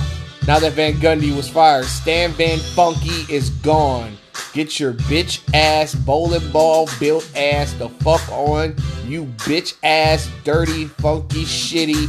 now 0.47 0.61
that 0.61 0.75
Van 0.75 0.93
Gundy 0.93 1.37
was 1.37 1.49
fired, 1.49 1.87
Stan 1.87 2.31
Van 2.31 2.61
Funky 2.61 3.27
is 3.29 3.51
gone. 3.51 4.17
Get 4.53 4.79
your 4.79 4.93
bitch 4.93 5.43
ass 5.53 5.97
bowling 5.97 6.49
ball 6.53 6.89
built 7.01 7.29
ass 7.35 7.73
the 7.73 7.89
fuck 7.89 8.23
on, 8.31 8.77
you 9.05 9.25
bitch 9.39 9.75
ass 9.83 10.31
dirty 10.45 10.85
funky 10.85 11.43
shitty 11.43 12.07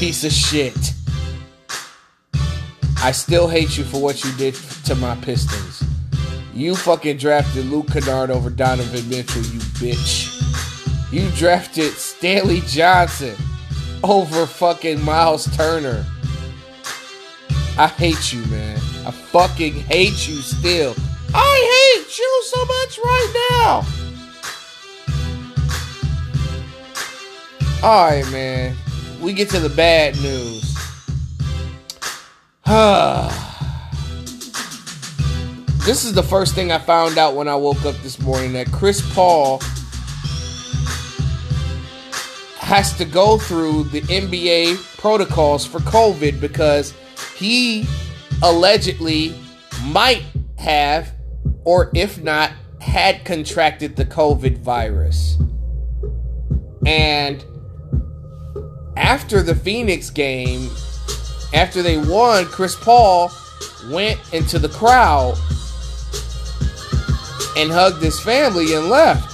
piece 0.00 0.24
of 0.24 0.32
shit. 0.32 0.92
I 3.04 3.10
still 3.10 3.48
hate 3.48 3.76
you 3.76 3.82
for 3.82 4.00
what 4.00 4.22
you 4.24 4.32
did 4.34 4.54
to 4.84 4.94
my 4.94 5.16
Pistons. 5.16 5.82
You 6.54 6.76
fucking 6.76 7.16
drafted 7.16 7.66
Luke 7.66 7.88
Kennard 7.88 8.30
over 8.30 8.48
Donovan 8.48 9.08
Mitchell, 9.08 9.42
you 9.42 9.58
bitch. 9.80 10.30
You 11.12 11.28
drafted 11.30 11.94
Stanley 11.94 12.60
Johnson 12.60 13.34
over 14.04 14.46
fucking 14.46 15.02
Miles 15.04 15.46
Turner. 15.56 16.06
I 17.76 17.88
hate 17.88 18.32
you, 18.32 18.44
man. 18.46 18.76
I 19.04 19.10
fucking 19.10 19.72
hate 19.72 20.28
you 20.28 20.36
still. 20.36 20.94
I 21.34 21.96
hate 21.98 22.18
you 22.18 22.42
so 22.44 22.64
much 22.64 22.98
right 22.98 23.32
now. 23.60 23.84
Alright, 27.82 28.30
man. 28.30 28.76
We 29.20 29.32
get 29.32 29.50
to 29.50 29.58
the 29.58 29.70
bad 29.70 30.14
news. 30.22 30.71
this 35.84 36.06
is 36.06 36.14
the 36.14 36.22
first 36.22 36.54
thing 36.54 36.72
I 36.72 36.78
found 36.78 37.18
out 37.18 37.34
when 37.34 37.46
I 37.46 37.54
woke 37.54 37.84
up 37.84 37.94
this 37.96 38.18
morning 38.18 38.54
that 38.54 38.72
Chris 38.72 39.02
Paul 39.12 39.58
has 42.56 42.96
to 42.96 43.04
go 43.04 43.36
through 43.36 43.84
the 43.84 44.00
NBA 44.02 44.76
protocols 44.96 45.66
for 45.66 45.80
COVID 45.80 46.40
because 46.40 46.94
he 47.36 47.86
allegedly 48.42 49.34
might 49.84 50.22
have, 50.56 51.12
or 51.64 51.90
if 51.94 52.22
not, 52.22 52.52
had 52.80 53.22
contracted 53.26 53.96
the 53.96 54.06
COVID 54.06 54.56
virus. 54.56 55.36
And 56.86 57.44
after 58.96 59.42
the 59.42 59.54
Phoenix 59.54 60.08
game, 60.08 60.70
after 61.52 61.82
they 61.82 61.98
won, 61.98 62.46
Chris 62.46 62.74
Paul 62.74 63.30
went 63.90 64.18
into 64.32 64.58
the 64.58 64.68
crowd 64.68 65.36
and 67.56 67.70
hugged 67.70 68.02
his 68.02 68.18
family 68.20 68.74
and 68.74 68.88
left. 68.88 69.28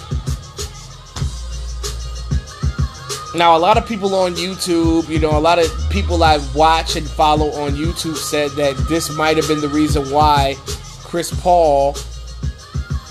Now, 3.34 3.56
a 3.56 3.58
lot 3.58 3.76
of 3.76 3.86
people 3.86 4.14
on 4.14 4.34
YouTube, 4.34 5.08
you 5.08 5.20
know, 5.20 5.36
a 5.36 5.38
lot 5.38 5.58
of 5.58 5.70
people 5.90 6.24
I 6.24 6.38
watch 6.54 6.96
and 6.96 7.06
follow 7.06 7.50
on 7.62 7.72
YouTube 7.72 8.16
said 8.16 8.50
that 8.52 8.76
this 8.88 9.14
might 9.16 9.36
have 9.36 9.46
been 9.46 9.60
the 9.60 9.68
reason 9.68 10.10
why 10.10 10.56
Chris 11.04 11.30
Paul 11.40 11.94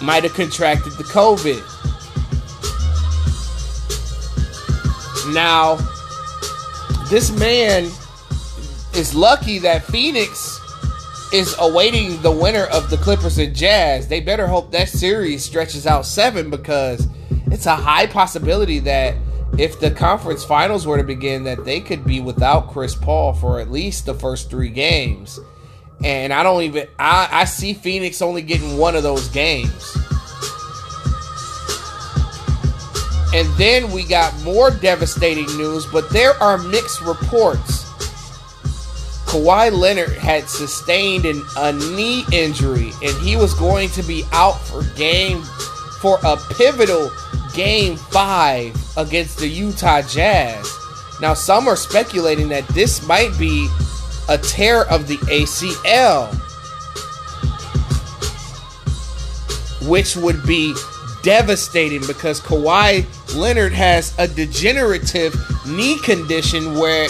might 0.02 0.24
have 0.24 0.34
contracted 0.34 0.94
the 0.94 1.04
COVID. 1.04 1.64
Now, 5.34 5.76
this 7.10 7.32
man 7.32 7.90
is 8.98 9.14
lucky 9.14 9.60
that 9.60 9.84
Phoenix 9.86 10.60
is 11.32 11.56
awaiting 11.60 12.20
the 12.22 12.32
winner 12.32 12.64
of 12.66 12.90
the 12.90 12.98
Clippers 12.98 13.38
and 13.38 13.56
Jazz. 13.56 14.08
They 14.08 14.20
better 14.20 14.48
hope 14.48 14.72
that 14.72 14.90
series 14.90 15.46
stretches 15.46 15.86
out 15.86 16.06
seven 16.06 16.50
because 16.50 17.08
it's 17.48 17.66
a 17.66 17.76
high 17.76 18.08
possibility 18.08 18.80
that 18.80 19.16
if 19.58 19.80
the 19.80 19.92
conference 19.92 20.44
finals 20.44 20.88
were 20.88 20.98
to 20.98 21.04
begin, 21.04 21.44
that 21.44 21.64
they 21.64 21.80
could 21.80 22.06
be 22.06 22.22
without 22.22 22.72
Chris 22.72 22.96
Paul 22.96 23.34
for 23.34 23.60
at 23.60 23.70
least 23.70 24.06
the 24.06 24.14
first 24.14 24.50
three 24.50 24.70
games. 24.70 25.40
And 26.04 26.34
I 26.34 26.44
don't 26.44 26.64
even 26.64 26.88
I, 26.98 27.28
I 27.32 27.46
see 27.46 27.74
Phoenix 27.74 28.22
only 28.22 28.42
getting 28.42 28.78
one 28.78 28.96
of 28.96 29.04
those 29.04 29.28
games. 29.30 29.98
And 33.34 33.48
then 33.58 33.92
we 33.92 34.06
got 34.06 34.34
more 34.42 34.72
devastating 34.72 35.46
news, 35.58 35.86
but 35.88 36.10
there 36.10 36.34
are 36.42 36.58
mixed 36.58 37.02
reports. 37.02 37.87
Kawhi 39.28 39.72
Leonard 39.78 40.14
had 40.14 40.50
sustained 40.50 41.26
an, 41.26 41.44
a 41.58 41.74
knee 41.74 42.24
injury 42.32 42.92
and 43.04 43.16
he 43.22 43.36
was 43.36 43.54
going 43.54 43.90
to 43.90 44.02
be 44.04 44.24
out 44.32 44.54
for 44.54 44.84
game 44.96 45.44
for 46.02 46.18
a 46.24 46.38
pivotal 46.54 47.12
game 47.54 47.98
5 47.98 48.98
against 48.98 49.38
the 49.38 49.48
Utah 49.48 50.02
Jazz. 50.02 50.74
Now 51.22 51.34
some 51.34 51.68
are 51.68 51.76
speculating 51.76 52.48
that 52.50 52.66
this 52.70 53.06
might 53.06 53.38
be 53.38 53.68
a 54.30 54.38
tear 54.38 54.86
of 54.86 55.08
the 55.08 55.18
ACL 55.18 56.34
which 59.88 60.16
would 60.16 60.42
be 60.46 60.74
devastating 61.22 62.00
because 62.08 62.40
Kawhi 62.40 63.06
Leonard 63.36 63.74
has 63.74 64.18
a 64.18 64.28
degenerative 64.28 65.36
knee 65.68 66.00
condition 66.00 66.76
where 66.76 67.10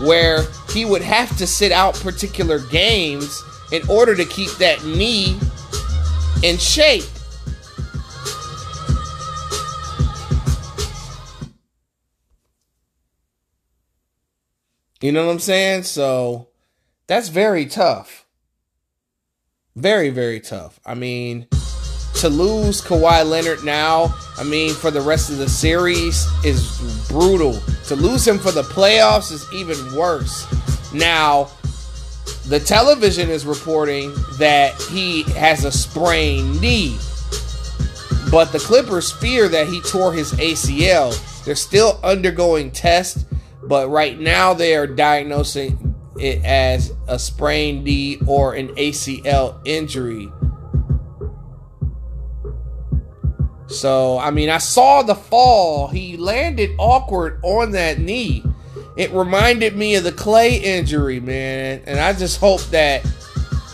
where 0.00 0.44
he 0.72 0.84
would 0.84 1.02
have 1.02 1.36
to 1.36 1.46
sit 1.46 1.72
out 1.72 1.94
particular 1.94 2.58
games 2.58 3.42
in 3.72 3.82
order 3.88 4.14
to 4.14 4.24
keep 4.24 4.50
that 4.52 4.84
knee 4.84 5.38
in 6.42 6.58
shape. 6.58 7.04
You 15.00 15.10
know 15.10 15.26
what 15.26 15.32
I'm 15.32 15.38
saying? 15.40 15.82
So 15.82 16.48
that's 17.08 17.28
very 17.28 17.66
tough. 17.66 18.24
Very, 19.74 20.10
very 20.10 20.38
tough. 20.38 20.78
I 20.86 20.94
mean, 20.94 21.48
to 22.16 22.28
lose 22.28 22.80
Kawhi 22.80 23.28
Leonard 23.28 23.64
now, 23.64 24.14
I 24.38 24.44
mean, 24.44 24.74
for 24.74 24.90
the 24.90 25.00
rest 25.00 25.30
of 25.30 25.38
the 25.38 25.48
series 25.48 26.26
is 26.44 27.06
brutal. 27.08 27.60
To 27.88 27.96
lose 27.96 28.26
him 28.26 28.38
for 28.38 28.50
the 28.50 28.62
playoffs 28.62 29.32
is 29.32 29.46
even 29.52 29.94
worse. 29.94 30.46
Now, 30.92 31.50
the 32.46 32.60
television 32.60 33.28
is 33.28 33.46
reporting 33.46 34.14
that 34.38 34.80
he 34.82 35.22
has 35.34 35.64
a 35.64 35.72
sprained 35.72 36.60
knee. 36.60 36.96
But 38.30 38.52
the 38.52 38.58
Clippers 38.58 39.12
fear 39.12 39.48
that 39.48 39.68
he 39.68 39.80
tore 39.80 40.12
his 40.12 40.32
ACL. 40.32 41.44
They're 41.44 41.54
still 41.54 42.00
undergoing 42.02 42.70
tests, 42.70 43.24
but 43.62 43.90
right 43.90 44.18
now 44.18 44.54
they 44.54 44.74
are 44.74 44.86
diagnosing 44.86 45.94
it 46.18 46.44
as 46.44 46.92
a 47.08 47.18
sprained 47.18 47.84
knee 47.84 48.18
or 48.26 48.54
an 48.54 48.68
ACL 48.76 49.60
injury. 49.64 50.30
So, 53.72 54.18
I 54.18 54.30
mean, 54.30 54.50
I 54.50 54.58
saw 54.58 55.02
the 55.02 55.14
fall. 55.14 55.88
He 55.88 56.16
landed 56.16 56.70
awkward 56.78 57.40
on 57.42 57.72
that 57.72 57.98
knee. 57.98 58.44
It 58.96 59.10
reminded 59.12 59.76
me 59.76 59.94
of 59.94 60.04
the 60.04 60.12
Clay 60.12 60.56
injury, 60.56 61.20
man. 61.20 61.82
And 61.86 61.98
I 61.98 62.12
just 62.12 62.38
hope 62.38 62.60
that 62.66 63.06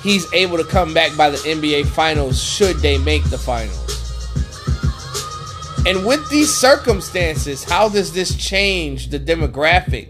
he's 0.02 0.33
able 0.33 0.59
to 0.59 0.64
come 0.64 0.95
back 0.95 1.17
by 1.17 1.31
the 1.31 1.38
NBA 1.38 1.87
Finals 1.87 2.43
should 2.43 2.76
they 2.76 2.99
make 2.99 3.25
the 3.25 3.38
finals. 3.38 3.88
And 5.87 6.05
with 6.07 6.28
these 6.31 6.55
circumstances, 6.55 7.64
how 7.64 7.88
does 7.88 8.12
this 8.12 8.37
change 8.37 9.09
the 9.09 9.19
demographic? 9.19 10.09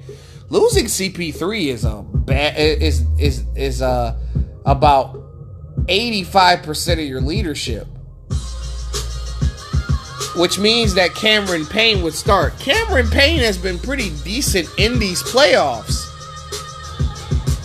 Losing 0.51 0.87
CP3 0.87 1.67
is 1.67 1.85
a 1.85 2.03
bad 2.03 2.57
is 2.57 3.05
is 3.19 3.45
is 3.55 3.83
uh 3.83 4.19
about 4.65 5.15
85% 5.87 6.93
of 6.95 6.99
your 7.01 7.21
leadership 7.21 7.87
which 10.39 10.59
means 10.59 10.95
that 10.95 11.15
Cameron 11.15 11.67
Payne 11.67 12.03
would 12.03 12.15
start. 12.15 12.59
Cameron 12.59 13.09
Payne 13.09 13.41
has 13.41 13.59
been 13.59 13.79
pretty 13.79 14.11
decent 14.25 14.69
in 14.79 14.99
these 14.99 15.23
playoffs. 15.23 16.05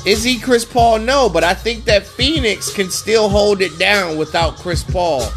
Is 0.06 0.24
he 0.24 0.40
Chris 0.40 0.66
Paul? 0.66 1.00
No, 1.00 1.30
but 1.30 1.44
I 1.44 1.54
think 1.54 1.86
that 1.86 2.06
Phoenix 2.06 2.74
can 2.74 2.90
still 2.90 3.30
hold 3.30 3.62
it 3.62 3.78
down 3.80 4.18
without 4.18 4.58
Chris 4.58 4.84
Paul 4.84 5.30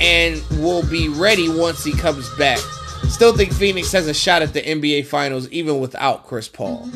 and 0.00 0.42
will 0.62 0.82
be 0.86 1.08
ready 1.08 1.48
once 1.48 1.84
he 1.84 1.92
comes 1.92 2.28
back. 2.36 2.58
Still 3.08 3.36
think 3.36 3.52
Phoenix 3.52 3.92
has 3.92 4.06
a 4.06 4.14
shot 4.14 4.40
at 4.40 4.54
the 4.54 4.62
NBA 4.62 5.06
Finals 5.06 5.48
even 5.50 5.78
without 5.80 6.26
Chris 6.26 6.48
Paul. 6.48 6.88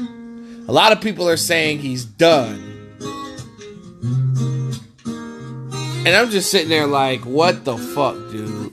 A 0.66 0.72
lot 0.72 0.92
of 0.92 1.02
people 1.02 1.28
are 1.28 1.36
saying 1.36 1.80
he's 1.80 2.04
done. 2.04 2.70
And 6.06 6.14
I'm 6.14 6.30
just 6.30 6.50
sitting 6.50 6.68
there 6.68 6.86
like, 6.86 7.20
what 7.26 7.64
the 7.64 7.76
fuck, 7.76 8.14
dude? 8.30 8.63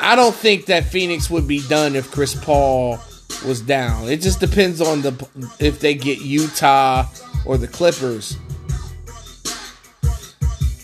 I 0.00 0.16
don't 0.16 0.34
think 0.34 0.66
that 0.66 0.84
Phoenix 0.84 1.28
would 1.30 1.46
be 1.46 1.60
done 1.68 1.94
if 1.94 2.10
Chris 2.10 2.34
Paul 2.34 2.98
was 3.46 3.60
down. 3.60 4.08
It 4.08 4.20
just 4.20 4.40
depends 4.40 4.80
on 4.80 5.02
the 5.02 5.28
if 5.58 5.80
they 5.80 5.94
get 5.94 6.20
Utah 6.20 7.06
or 7.44 7.58
the 7.58 7.68
Clippers. 7.68 8.36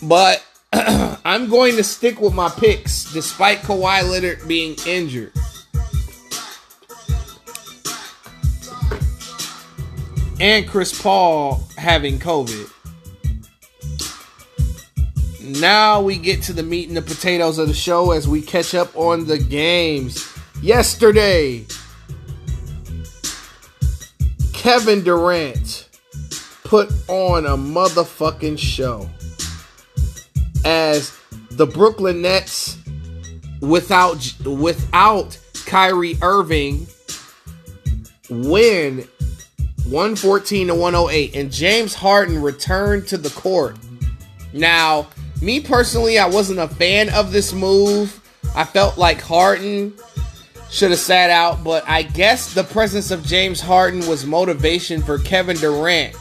But 0.03 0.43
I'm 0.73 1.49
going 1.49 1.75
to 1.77 1.83
stick 1.83 2.21
with 2.21 2.33
my 2.33 2.49
picks 2.49 3.11
despite 3.11 3.59
Kawhi 3.59 4.09
Leonard 4.09 4.47
being 4.47 4.75
injured. 4.85 5.33
And 10.39 10.67
Chris 10.67 11.01
Paul 11.01 11.67
having 11.77 12.19
COVID. 12.19 12.71
Now 15.47 16.01
we 16.01 16.17
get 16.17 16.41
to 16.43 16.53
the 16.53 16.63
meat 16.63 16.89
and 16.89 16.97
the 16.97 17.01
potatoes 17.01 17.57
of 17.57 17.69
the 17.69 17.73
show 17.73 18.11
as 18.11 18.27
we 18.27 18.41
catch 18.41 18.75
up 18.75 18.95
on 18.97 19.27
the 19.27 19.37
games. 19.37 20.27
Yesterday, 20.61 21.65
Kevin 24.51 25.03
Durant 25.05 25.87
put 26.65 26.91
on 27.07 27.45
a 27.45 27.55
motherfucking 27.55 28.59
show 28.59 29.09
as 30.65 31.17
the 31.51 31.65
Brooklyn 31.65 32.21
Nets 32.21 32.77
without 33.61 34.33
without 34.43 35.39
Kyrie 35.65 36.17
Irving 36.21 36.87
win 38.29 39.07
114 39.85 40.67
to 40.67 40.75
108 40.75 41.35
and 41.37 41.49
James 41.49 41.93
Harden 41.93 42.41
returned 42.41 43.07
to 43.07 43.17
the 43.17 43.29
court. 43.29 43.77
Now, 44.51 45.07
me 45.41 45.59
personally, 45.59 46.17
I 46.17 46.27
wasn't 46.27 46.59
a 46.59 46.67
fan 46.67 47.09
of 47.09 47.31
this 47.31 47.53
move. 47.53 48.21
I 48.55 48.63
felt 48.63 48.97
like 48.97 49.21
Harden 49.21 49.93
should 50.71 50.91
have 50.91 50.99
sat 50.99 51.29
out, 51.29 51.63
but 51.63 51.87
I 51.87 52.03
guess 52.03 52.53
the 52.53 52.63
presence 52.63 53.11
of 53.11 53.23
James 53.23 53.61
Harden 53.61 54.05
was 54.07 54.25
motivation 54.25 55.01
for 55.01 55.17
Kevin 55.19 55.57
Durant 55.57 56.15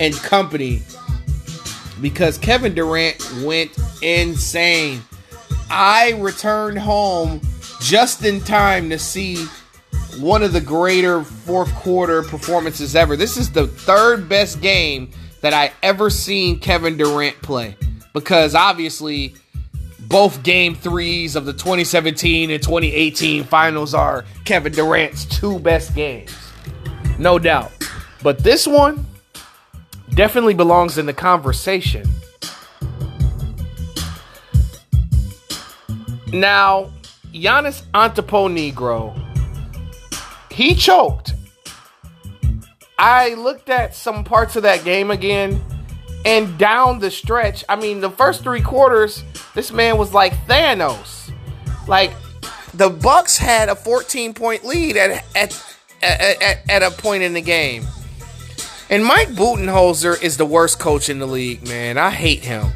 and 0.00 0.14
company 0.14 0.82
because 2.00 2.38
Kevin 2.38 2.74
Durant 2.74 3.22
went 3.42 3.70
insane. 4.02 5.02
I 5.70 6.14
returned 6.18 6.78
home 6.78 7.40
just 7.80 8.24
in 8.24 8.40
time 8.40 8.90
to 8.90 8.98
see 8.98 9.44
one 10.18 10.42
of 10.42 10.52
the 10.52 10.60
greater 10.60 11.22
fourth 11.22 11.72
quarter 11.74 12.22
performances 12.22 12.96
ever. 12.96 13.16
This 13.16 13.36
is 13.36 13.52
the 13.52 13.66
third 13.66 14.28
best 14.28 14.60
game 14.60 15.10
that 15.42 15.52
I 15.54 15.72
ever 15.82 16.10
seen 16.10 16.58
Kevin 16.58 16.96
Durant 16.96 17.40
play 17.42 17.76
because 18.12 18.54
obviously 18.54 19.34
both 20.00 20.42
game 20.42 20.74
threes 20.74 21.36
of 21.36 21.44
the 21.44 21.52
2017 21.52 22.50
and 22.50 22.62
2018 22.62 23.44
finals 23.44 23.94
are 23.94 24.24
Kevin 24.44 24.72
Durant's 24.72 25.24
two 25.24 25.58
best 25.60 25.94
games. 25.94 26.34
No 27.18 27.38
doubt. 27.38 27.70
But 28.22 28.40
this 28.40 28.66
one 28.66 29.06
definitely 30.10 30.54
belongs 30.54 30.98
in 30.98 31.06
the 31.06 31.12
conversation. 31.12 32.08
Now, 36.32 36.92
Giannis 37.32 37.82
Antetokounmpo, 37.92 39.16
he 40.52 40.74
choked. 40.74 41.34
I 42.98 43.34
looked 43.34 43.70
at 43.70 43.94
some 43.94 44.24
parts 44.24 44.56
of 44.56 44.62
that 44.64 44.84
game 44.84 45.10
again 45.10 45.60
and 46.24 46.58
down 46.58 46.98
the 46.98 47.10
stretch, 47.10 47.64
I 47.68 47.76
mean, 47.76 48.00
the 48.00 48.10
first 48.10 48.42
three 48.42 48.60
quarters, 48.60 49.24
this 49.54 49.72
man 49.72 49.96
was 49.96 50.12
like 50.12 50.32
Thanos. 50.46 51.32
Like 51.88 52.12
the 52.74 52.90
Bucks 52.90 53.36
had 53.36 53.68
a 53.68 53.74
14 53.74 54.34
point 54.34 54.64
lead 54.64 54.96
at 54.96 55.24
at 55.34 55.76
at, 56.02 56.58
at 56.68 56.82
a 56.82 56.90
point 56.90 57.22
in 57.22 57.32
the 57.32 57.40
game. 57.40 57.84
And 58.88 59.04
Mike 59.04 59.28
Budenholzer 59.28 60.20
is 60.20 60.36
the 60.36 60.44
worst 60.44 60.80
coach 60.80 61.08
in 61.08 61.20
the 61.20 61.26
league, 61.26 61.66
man. 61.68 61.96
I 61.96 62.10
hate 62.10 62.42
him. 62.42 62.66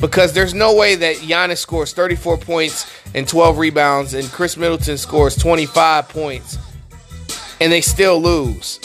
Because 0.00 0.32
there's 0.32 0.54
no 0.54 0.74
way 0.74 0.94
that 0.96 1.16
Giannis 1.16 1.58
scores 1.58 1.92
34 1.92 2.38
points 2.38 2.90
and 3.14 3.28
12 3.28 3.58
rebounds 3.58 4.14
and 4.14 4.26
Khris 4.28 4.56
Middleton 4.56 4.96
scores 4.96 5.36
25 5.36 6.08
points 6.08 6.58
and 7.60 7.70
they 7.70 7.82
still 7.82 8.20
lose. 8.20 8.80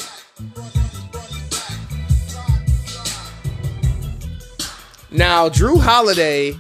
Now, 5.15 5.47
Jrue 5.47 5.80
Holiday 5.80 6.58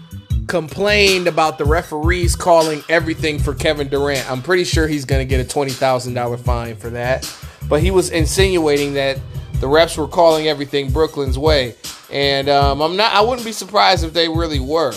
complained 0.47 1.27
about 1.27 1.57
the 1.57 1.65
referees 1.65 2.37
calling 2.37 2.81
everything 2.87 3.37
for 3.37 3.53
Kevin 3.53 3.89
Durant. 3.89 4.31
I'm 4.31 4.41
pretty 4.41 4.63
sure 4.63 4.87
he's 4.87 5.03
going 5.03 5.19
to 5.19 5.29
get 5.29 5.45
a 5.45 5.57
$20,000 5.57 6.39
fine 6.39 6.77
for 6.77 6.89
that. 6.91 7.29
But 7.67 7.81
he 7.81 7.91
was 7.91 8.11
insinuating 8.11 8.93
that 8.93 9.19
the 9.55 9.67
refs 9.67 9.97
were 9.97 10.07
calling 10.07 10.47
everything 10.47 10.89
Brooklyn's 10.89 11.37
way. 11.37 11.75
And 12.09 12.47
um, 12.47 12.81
I'm 12.81 12.95
not 12.95 13.11
I 13.11 13.19
wouldn't 13.19 13.43
be 13.43 13.51
surprised 13.51 14.05
if 14.05 14.13
they 14.13 14.29
really 14.29 14.61
were. 14.61 14.93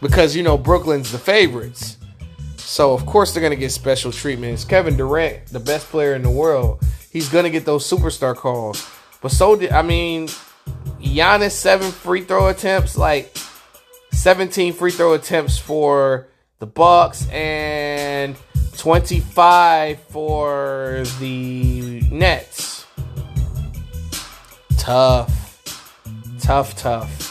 Because 0.00 0.34
you 0.34 0.42
know 0.42 0.56
Brooklyn's 0.56 1.12
the 1.12 1.18
favorites. 1.18 1.98
So 2.56 2.94
of 2.94 3.04
course 3.04 3.34
they're 3.34 3.42
going 3.42 3.50
to 3.50 3.56
get 3.56 3.70
special 3.70 4.12
treatment. 4.12 4.54
It's 4.54 4.64
Kevin 4.64 4.96
Durant, 4.96 5.48
the 5.48 5.60
best 5.60 5.88
player 5.88 6.14
in 6.14 6.22
the 6.22 6.30
world. 6.30 6.82
He's 7.10 7.28
going 7.28 7.44
to 7.44 7.50
get 7.50 7.66
those 7.66 7.84
superstar 7.86 8.34
calls. 8.34 8.88
But 9.20 9.32
so 9.32 9.56
did 9.56 9.72
I 9.72 9.82
mean 9.82 10.28
Giannis 11.00 11.52
seven 11.52 11.90
free 11.90 12.22
throw 12.22 12.48
attempts, 12.48 12.96
like 12.96 13.36
17 14.12 14.72
free 14.72 14.90
throw 14.90 15.14
attempts 15.14 15.58
for 15.58 16.28
the 16.58 16.66
Bucks 16.66 17.28
and 17.30 18.36
25 18.76 20.00
for 20.00 21.02
the 21.18 22.02
Nets. 22.10 22.86
Tough. 24.76 25.62
Tough, 26.40 26.76
tough. 26.76 27.26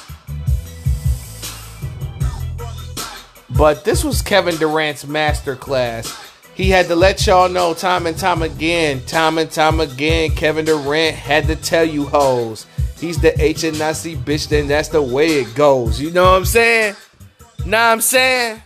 But 3.58 3.84
this 3.84 4.04
was 4.04 4.22
Kevin 4.22 4.56
Durant's 4.56 5.04
masterclass. 5.06 6.26
He 6.56 6.70
had 6.70 6.88
to 6.88 6.96
let 6.96 7.26
y'all 7.26 7.50
know 7.50 7.74
time 7.74 8.06
and 8.06 8.18
time 8.18 8.42
again, 8.42 9.06
time 9.06 9.38
and 9.38 9.50
time 9.50 9.80
again, 9.80 10.32
Kevin 10.32 10.66
Durant 10.66 11.16
had 11.16 11.48
to 11.48 11.56
tell 11.56 11.84
you 11.84 12.06
hoes. 12.06 12.66
He's 13.00 13.20
the 13.20 13.40
H 13.42 13.64
and 13.64 13.80
Nazi 13.80 14.16
bitch, 14.16 14.50
then 14.50 14.68
that's 14.68 14.90
the 14.90 15.02
way 15.02 15.40
it 15.40 15.56
goes. 15.56 16.02
You 16.02 16.12
know 16.12 16.24
what 16.24 16.38
I'm 16.38 16.46
saying? 16.46 16.96
Nah, 17.66 17.92
I'm 17.92 18.02
saying? 18.02 18.62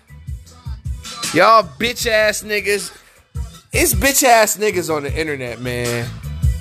Y'all 1.34 1.64
bitch 1.64 2.08
ass 2.08 2.44
niggas. 2.44 2.96
It's 3.72 3.94
bitch 3.94 4.24
ass 4.24 4.58
niggas 4.58 4.94
on 4.96 5.04
the 5.04 5.14
internet, 5.20 5.62
man. 5.62 6.08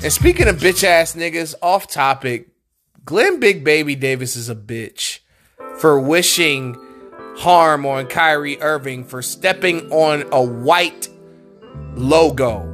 And 0.02 0.12
speaking 0.12 0.48
of 0.48 0.56
bitch 0.56 0.84
ass 0.84 1.14
niggas, 1.14 1.54
off 1.62 1.86
topic, 1.86 2.48
Glenn 3.04 3.40
Big 3.40 3.64
Baby 3.64 3.94
Davis 3.94 4.36
is 4.36 4.48
a 4.48 4.54
bitch 4.54 5.20
for 5.78 6.00
wishing 6.00 6.76
harm 7.36 7.86
on 7.86 8.06
Kyrie 8.06 8.60
Irving 8.60 9.04
for 9.04 9.22
stepping 9.22 9.90
on 9.90 10.24
a 10.32 10.42
white 10.42 11.08
logo. 11.94 12.68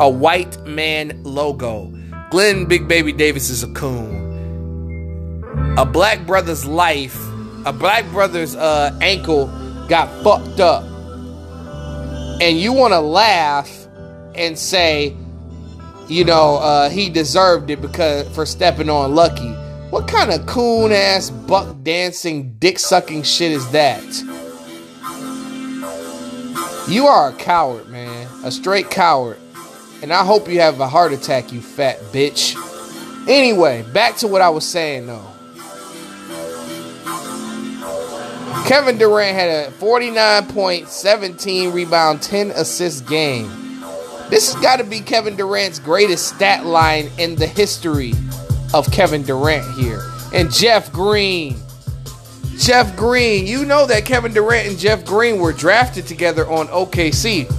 A 0.00 0.08
white 0.08 0.64
man 0.66 1.22
logo. 1.22 1.92
Glenn 2.32 2.64
Big 2.64 2.88
Baby 2.88 3.12
Davis 3.12 3.50
is 3.50 3.62
a 3.62 3.70
coon. 3.74 5.44
A 5.76 5.84
black 5.84 6.26
brother's 6.26 6.64
life, 6.64 7.14
a 7.66 7.74
black 7.74 8.06
brother's 8.06 8.56
uh, 8.56 8.98
ankle 9.02 9.48
got 9.86 10.08
fucked 10.24 10.58
up. 10.58 10.82
And 12.40 12.58
you 12.58 12.72
want 12.72 12.94
to 12.94 13.00
laugh 13.00 13.70
and 14.34 14.58
say, 14.58 15.14
you 16.08 16.24
know, 16.24 16.56
uh, 16.56 16.88
he 16.88 17.10
deserved 17.10 17.68
it 17.68 17.82
because 17.82 18.26
for 18.34 18.46
stepping 18.46 18.88
on 18.88 19.14
Lucky. 19.14 19.52
What 19.90 20.08
kind 20.08 20.32
of 20.32 20.46
coon 20.46 20.90
ass 20.90 21.28
buck 21.28 21.82
dancing 21.82 22.54
dick 22.54 22.78
sucking 22.78 23.24
shit 23.24 23.52
is 23.52 23.70
that? 23.72 24.02
You 26.88 27.08
are 27.08 27.28
a 27.28 27.34
coward, 27.34 27.90
man. 27.90 28.26
A 28.42 28.50
straight 28.50 28.88
coward. 28.88 29.36
And 30.02 30.12
I 30.12 30.24
hope 30.24 30.48
you 30.48 30.60
have 30.60 30.80
a 30.80 30.88
heart 30.88 31.12
attack, 31.12 31.52
you 31.52 31.60
fat 31.60 32.00
bitch. 32.12 32.56
Anyway, 33.28 33.84
back 33.92 34.16
to 34.16 34.26
what 34.26 34.42
I 34.42 34.48
was 34.48 34.66
saying 34.66 35.06
though. 35.06 35.28
Kevin 38.66 38.98
Durant 38.98 39.34
had 39.36 39.68
a 39.68 39.70
49 39.72 40.46
point, 40.46 40.88
17 40.88 41.72
rebound, 41.72 42.20
10 42.20 42.50
assist 42.50 43.06
game. 43.06 43.48
This 44.28 44.52
has 44.52 44.62
got 44.62 44.76
to 44.78 44.84
be 44.84 45.00
Kevin 45.00 45.36
Durant's 45.36 45.78
greatest 45.78 46.34
stat 46.34 46.64
line 46.64 47.10
in 47.18 47.36
the 47.36 47.46
history 47.46 48.12
of 48.74 48.90
Kevin 48.90 49.22
Durant 49.22 49.72
here. 49.74 50.02
And 50.32 50.50
Jeff 50.52 50.92
Green. 50.92 51.56
Jeff 52.56 52.96
Green, 52.96 53.46
you 53.46 53.64
know 53.64 53.86
that 53.86 54.04
Kevin 54.04 54.32
Durant 54.32 54.68
and 54.68 54.78
Jeff 54.78 55.04
Green 55.04 55.38
were 55.38 55.52
drafted 55.52 56.06
together 56.06 56.48
on 56.48 56.66
OKC. 56.68 57.50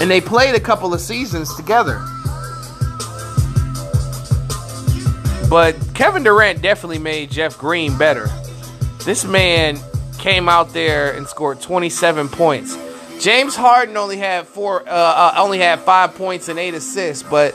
And 0.00 0.10
they 0.10 0.20
played 0.20 0.54
a 0.54 0.60
couple 0.60 0.92
of 0.92 1.00
seasons 1.00 1.54
together. 1.56 2.04
But 5.48 5.76
Kevin 5.94 6.22
Durant 6.24 6.60
definitely 6.60 6.98
made 6.98 7.30
Jeff 7.30 7.56
Green 7.56 7.96
better. 7.96 8.28
This 9.04 9.24
man 9.24 9.78
came 10.18 10.48
out 10.48 10.72
there 10.72 11.12
and 11.12 11.26
scored 11.26 11.60
27 11.60 12.28
points. 12.28 12.76
James 13.20 13.56
Harden 13.56 13.96
only 13.96 14.16
had 14.16 14.46
four, 14.46 14.82
uh, 14.82 14.92
uh, 14.92 15.34
only 15.38 15.58
had 15.58 15.80
five 15.80 16.14
points 16.16 16.48
and 16.48 16.58
eight 16.58 16.74
assists, 16.74 17.22
but 17.22 17.54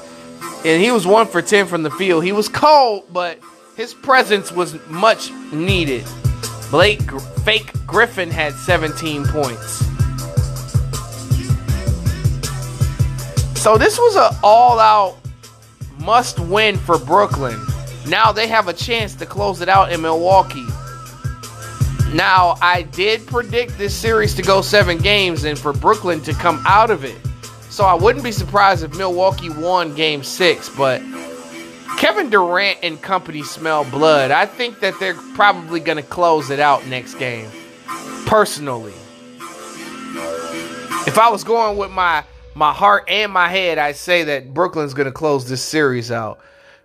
and 0.66 0.82
he 0.82 0.92
was 0.92 1.06
one 1.06 1.28
for 1.28 1.42
ten 1.42 1.68
from 1.68 1.84
the 1.84 1.92
field. 1.92 2.24
He 2.24 2.32
was 2.32 2.50
cold, 2.50 3.06
but 3.12 3.40
his 3.76 3.94
presence 3.94 4.52
was 4.52 4.78
much 4.88 5.32
needed. 5.52 6.06
Blake 6.72 7.02
Fake 7.44 7.72
Griffin 7.86 8.32
had 8.32 8.54
17 8.54 9.26
points. 9.26 9.91
So 13.62 13.78
this 13.78 14.00
was 14.00 14.16
an 14.16 14.36
all-out 14.42 15.18
must-win 16.00 16.78
for 16.78 16.98
Brooklyn. 16.98 17.64
Now 18.08 18.32
they 18.32 18.48
have 18.48 18.68
a 18.68 18.74
chance 18.74 19.14
to 19.18 19.26
close 19.28 19.62
it 19.62 19.70
out 19.70 19.92
in 19.92 20.02
Milwaukee. 20.02 20.66
Now, 22.12 22.56
I 22.60 22.88
did 22.92 23.28
predict 23.28 23.78
this 23.78 23.96
series 23.96 24.34
to 24.34 24.42
go 24.42 24.64
seven 24.64 24.98
games 24.98 25.44
and 25.44 25.60
for 25.60 25.74
Brooklyn 25.74 26.22
to 26.22 26.34
come 26.34 26.64
out 26.66 26.90
of 26.90 27.06
it. 27.06 27.16
So 27.70 27.86
I 27.86 27.94
wouldn't 27.94 28.24
be 28.24 28.32
surprised 28.32 28.84
if 28.84 28.98
Milwaukee 28.98 29.52
won 29.52 29.94
game 29.94 30.24
six, 30.24 30.68
but 30.68 31.00
Kevin 32.00 32.32
Durant 32.32 32.80
and 32.82 33.00
company 33.00 33.44
smell 33.44 33.84
blood. 33.84 34.32
I 34.32 34.48
think 34.48 34.80
that 34.80 35.00
they're 35.00 35.14
probably 35.36 35.82
going 35.82 35.98
to 35.98 36.04
close 36.04 36.50
it 36.50 36.60
out 36.60 36.88
next 36.88 37.14
game. 37.14 37.48
Personally. 38.26 38.96
If 41.06 41.20
I 41.20 41.30
was 41.30 41.44
going 41.44 41.78
with 41.78 41.92
my 41.92 42.24
my 42.54 42.74
heart 42.74 43.06
and 43.08 43.32
my 43.32 43.50
head, 43.50 43.78
I 43.78 43.94
say 43.94 44.24
that 44.26 44.54
Brooklyn's 44.54 44.94
going 44.94 45.06
to 45.06 45.12
close 45.12 45.48
this 45.48 45.62
series 45.62 46.12
out. 46.12 46.40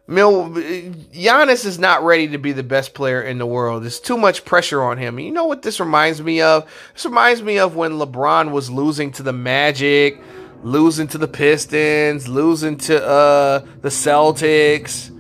Mil 0.09 0.51
Giannis 0.51 1.67
is 1.67 1.81
not 1.81 2.05
ready 2.05 2.29
to 2.29 2.39
be 2.39 2.53
the 2.53 2.63
best 2.63 2.95
player 2.95 3.21
in 3.21 3.39
the 3.39 3.47
world. 3.47 3.83
There's 3.83 3.99
too 3.99 4.17
much 4.17 4.45
pressure 4.45 4.83
on 4.83 4.99
him. 4.99 5.19
You 5.19 5.33
know 5.33 5.47
what 5.47 5.63
this 5.63 5.81
reminds 5.81 6.23
me 6.23 6.41
of? 6.41 6.71
This 6.95 7.05
reminds 7.05 7.43
me 7.43 7.59
of 7.59 7.75
when 7.75 7.93
LeBron 7.93 8.53
was 8.53 8.71
losing 8.71 9.11
to 9.13 9.25
the 9.25 9.33
Magic, 9.33 10.21
losing 10.63 11.09
to 11.09 11.19
the 11.19 11.27
Pistons, 11.27 12.29
losing 12.29 12.77
to 12.79 13.05
uh, 13.05 13.67
the 13.81 13.89
Celtics. 13.89 15.11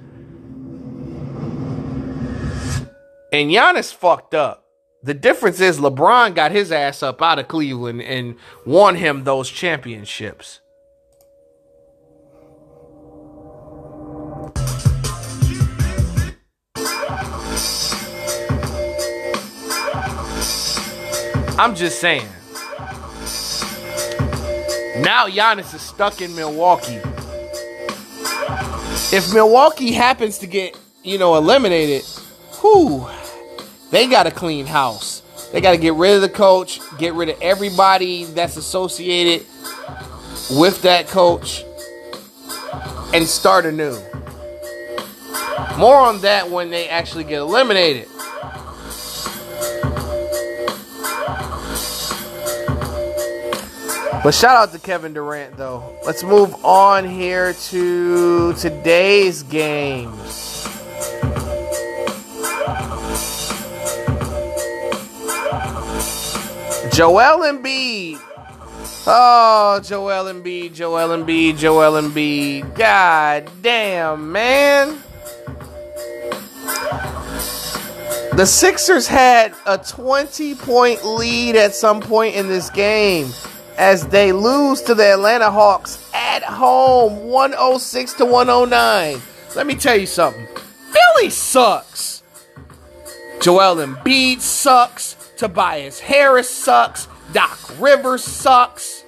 And 3.32 3.50
Giannis 3.50 3.92
fucked 3.92 4.34
up. 4.34 4.65
The 5.06 5.14
difference 5.14 5.60
is 5.60 5.78
LeBron 5.78 6.34
got 6.34 6.50
his 6.50 6.72
ass 6.72 7.00
up 7.00 7.22
out 7.22 7.38
of 7.38 7.46
Cleveland 7.46 8.02
and 8.02 8.34
won 8.64 8.96
him 8.96 9.22
those 9.22 9.48
championships. 9.48 10.58
I'm 21.56 21.76
just 21.76 22.00
saying. 22.00 22.26
Now 25.04 25.28
Giannis 25.28 25.72
is 25.72 25.82
stuck 25.82 26.20
in 26.20 26.34
Milwaukee. 26.34 27.00
If 29.16 29.32
Milwaukee 29.32 29.92
happens 29.92 30.38
to 30.38 30.48
get, 30.48 30.76
you 31.04 31.16
know, 31.16 31.36
eliminated, 31.36 32.02
whew, 32.60 33.06
they 33.90 34.06
got 34.06 34.26
a 34.26 34.30
clean 34.30 34.66
house. 34.66 35.22
They 35.52 35.60
got 35.60 35.72
to 35.72 35.78
get 35.78 35.94
rid 35.94 36.16
of 36.16 36.22
the 36.22 36.28
coach, 36.28 36.80
get 36.98 37.14
rid 37.14 37.28
of 37.28 37.40
everybody 37.40 38.24
that's 38.24 38.56
associated 38.56 39.46
with 40.50 40.82
that 40.82 41.08
coach, 41.08 41.64
and 43.14 43.26
start 43.26 43.66
anew. 43.66 43.98
More 45.78 45.96
on 45.96 46.20
that 46.22 46.50
when 46.50 46.70
they 46.70 46.88
actually 46.88 47.24
get 47.24 47.38
eliminated. 47.40 48.08
But 54.26 54.34
shout 54.34 54.56
out 54.56 54.72
to 54.72 54.80
Kevin 54.80 55.14
Durant, 55.14 55.56
though. 55.56 55.96
Let's 56.04 56.24
move 56.24 56.52
on 56.64 57.08
here 57.08 57.52
to 57.52 58.54
today's 58.54 59.44
games. 59.44 60.66
Joel 66.96 67.40
Embiid. 67.40 68.18
Oh, 69.06 69.78
Joel 69.84 70.32
Embiid, 70.32 70.72
Joel 70.72 71.08
Embiid, 71.08 71.58
Joel 71.58 72.00
Embiid. 72.00 72.74
God 72.74 73.50
damn, 73.60 74.32
man. 74.32 74.98
The 78.32 78.46
Sixers 78.46 79.06
had 79.06 79.54
a 79.66 79.76
20 79.76 80.54
point 80.54 81.04
lead 81.04 81.56
at 81.56 81.74
some 81.74 82.00
point 82.00 82.34
in 82.34 82.48
this 82.48 82.70
game 82.70 83.28
as 83.76 84.06
they 84.06 84.32
lose 84.32 84.80
to 84.80 84.94
the 84.94 85.12
Atlanta 85.12 85.50
Hawks 85.50 86.02
at 86.14 86.42
home 86.44 87.26
106 87.26 88.14
to 88.14 88.24
109. 88.24 89.20
Let 89.54 89.66
me 89.66 89.74
tell 89.74 89.98
you 89.98 90.06
something. 90.06 90.46
Philly 90.46 91.28
sucks. 91.28 92.22
Joel 93.42 93.84
Embiid 93.86 94.40
sucks. 94.40 95.15
Tobias 95.36 96.00
Harris 96.00 96.48
sucks. 96.48 97.08
Doc 97.32 97.58
Rivers 97.78 98.24
sucks. 98.24 99.04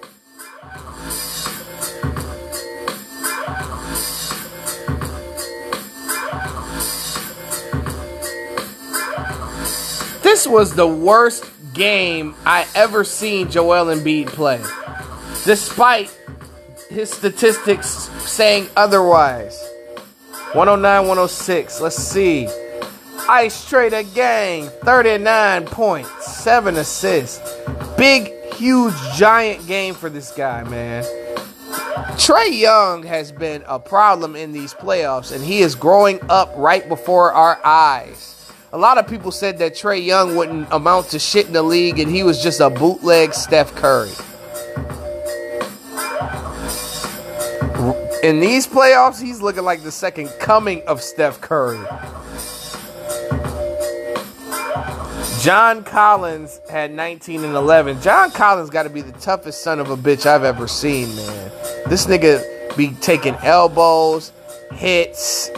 This 10.22 10.46
was 10.46 10.74
the 10.74 10.86
worst 10.86 11.44
game 11.72 12.34
I 12.44 12.66
ever 12.74 13.04
seen 13.04 13.50
Joel 13.50 13.86
Embiid 13.86 14.26
play. 14.26 14.62
Despite 15.44 16.10
his 16.90 17.10
statistics 17.10 17.88
saying 18.28 18.68
otherwise. 18.76 19.58
109 20.52 21.08
106. 21.08 21.80
Let's 21.80 21.96
see. 21.96 22.46
Ice 23.28 23.68
Trader 23.68 24.02
Gang, 24.14 24.68
39 24.84 25.66
points. 25.66 26.26
seven 26.26 26.76
assists. 26.76 27.56
Big, 27.96 28.32
huge, 28.54 28.94
giant 29.16 29.66
game 29.66 29.94
for 29.94 30.08
this 30.10 30.30
guy, 30.32 30.62
man. 30.64 31.04
Trae 32.16 32.58
Young 32.58 33.02
has 33.04 33.32
been 33.32 33.62
a 33.66 33.78
problem 33.78 34.36
in 34.36 34.52
these 34.52 34.74
playoffs, 34.74 35.32
and 35.32 35.44
he 35.44 35.60
is 35.60 35.74
growing 35.74 36.20
up 36.28 36.52
right 36.56 36.88
before 36.88 37.32
our 37.32 37.60
eyes. 37.64 38.50
A 38.72 38.78
lot 38.78 38.98
of 38.98 39.08
people 39.08 39.30
said 39.30 39.58
that 39.58 39.74
Trae 39.74 40.04
Young 40.04 40.36
wouldn't 40.36 40.68
amount 40.72 41.08
to 41.10 41.18
shit 41.18 41.46
in 41.46 41.52
the 41.52 41.62
league, 41.62 41.98
and 41.98 42.10
he 42.10 42.22
was 42.22 42.42
just 42.42 42.60
a 42.60 42.70
bootleg 42.70 43.34
Steph 43.34 43.74
Curry. 43.74 44.10
In 48.22 48.40
these 48.40 48.66
playoffs, 48.66 49.22
he's 49.22 49.40
looking 49.40 49.62
like 49.64 49.82
the 49.82 49.92
second 49.92 50.28
coming 50.40 50.82
of 50.86 51.02
Steph 51.02 51.40
Curry. 51.40 51.78
John 55.40 55.84
Collins 55.84 56.60
had 56.68 56.92
19 56.92 57.44
and 57.44 57.54
11. 57.54 58.00
John 58.00 58.32
Collins 58.32 58.70
got 58.70 58.82
to 58.82 58.90
be 58.90 59.02
the 59.02 59.12
toughest 59.20 59.62
son 59.62 59.78
of 59.78 59.88
a 59.88 59.96
bitch 59.96 60.26
I've 60.26 60.42
ever 60.42 60.66
seen, 60.66 61.14
man. 61.14 61.52
This 61.86 62.06
nigga 62.06 62.76
be 62.76 62.90
taking 63.00 63.36
elbows, 63.36 64.32
hits. 64.72 65.50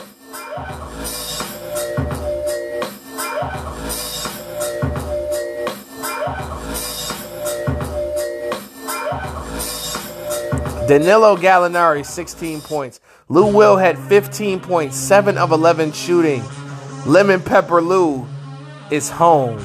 Danilo 10.87 11.37
Gallinari, 11.39 12.05
16 12.05 12.61
points. 12.61 13.01
Lou 13.31 13.51
Will 13.57 13.79
had 13.79 13.99
15 13.99 14.61
points, 14.61 14.97
7 14.97 15.39
of 15.39 15.53
11 15.53 15.93
shooting. 15.93 16.43
Lemon 17.07 17.41
Pepper 17.41 17.81
Lou 17.81 18.27
is 18.91 19.11
home. 19.11 19.59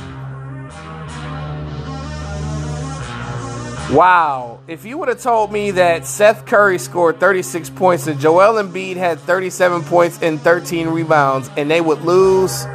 Wow. 3.94 4.60
If 4.68 4.84
you 4.84 4.98
would 4.98 5.10
have 5.10 5.22
told 5.22 5.52
me 5.52 5.72
that 5.72 6.06
Seth 6.06 6.46
Curry 6.46 6.80
scored 6.80 7.20
36 7.20 7.70
points 7.70 8.08
and 8.08 8.20
Joel 8.20 8.62
Embiid 8.62 8.96
had 8.96 9.20
37 9.20 9.84
points 9.84 10.20
and 10.22 10.42
13 10.42 10.88
rebounds 10.88 11.52
and 11.56 11.70
they 11.70 11.82
would 11.82 12.02
lose, 12.02 12.66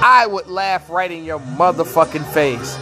I 0.00 0.26
would 0.28 0.48
laugh 0.48 0.90
right 0.90 1.10
in 1.10 1.24
your 1.24 1.38
motherfucking 1.40 2.26
face. 2.32 2.76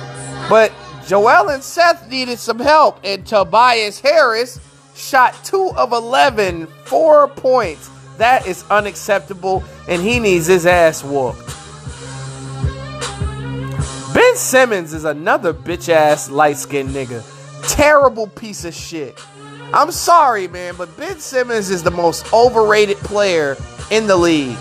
But 0.49 0.73
Joel 1.07 1.51
and 1.51 1.63
Seth 1.63 2.09
needed 2.11 2.39
some 2.39 2.59
help, 2.59 2.99
and 3.05 3.25
Tobias 3.25 4.01
Harris 4.01 4.59
shot 4.97 5.39
2 5.45 5.73
of 5.77 5.93
11, 5.93 6.67
4 6.85 7.29
points. 7.29 7.91
That 8.19 8.47
is 8.47 8.65
unacceptable, 8.71 9.63
and 9.89 10.03
he 10.03 10.19
needs 10.19 10.47
his 10.47 10.67
ass 10.67 11.05
whooped. 11.05 11.49
Ben 14.17 14.37
Simmons 14.37 14.95
is 14.95 15.05
another 15.05 15.53
bitch 15.53 15.91
ass 15.91 16.31
light 16.31 16.57
skinned 16.57 16.89
nigga. 16.89 17.23
Terrible 17.69 18.27
piece 18.29 18.65
of 18.65 18.73
shit. 18.73 19.23
I'm 19.75 19.93
sorry, 19.93 20.49
man, 20.49 20.75
but 20.79 20.97
Ben 20.97 21.21
Simmons 21.21 21.69
is 21.69 21.83
the 21.83 21.91
most 21.91 22.33
overrated 22.33 22.97
player 22.97 23.59
in 23.91 24.07
the 24.07 24.17
league. 24.17 24.57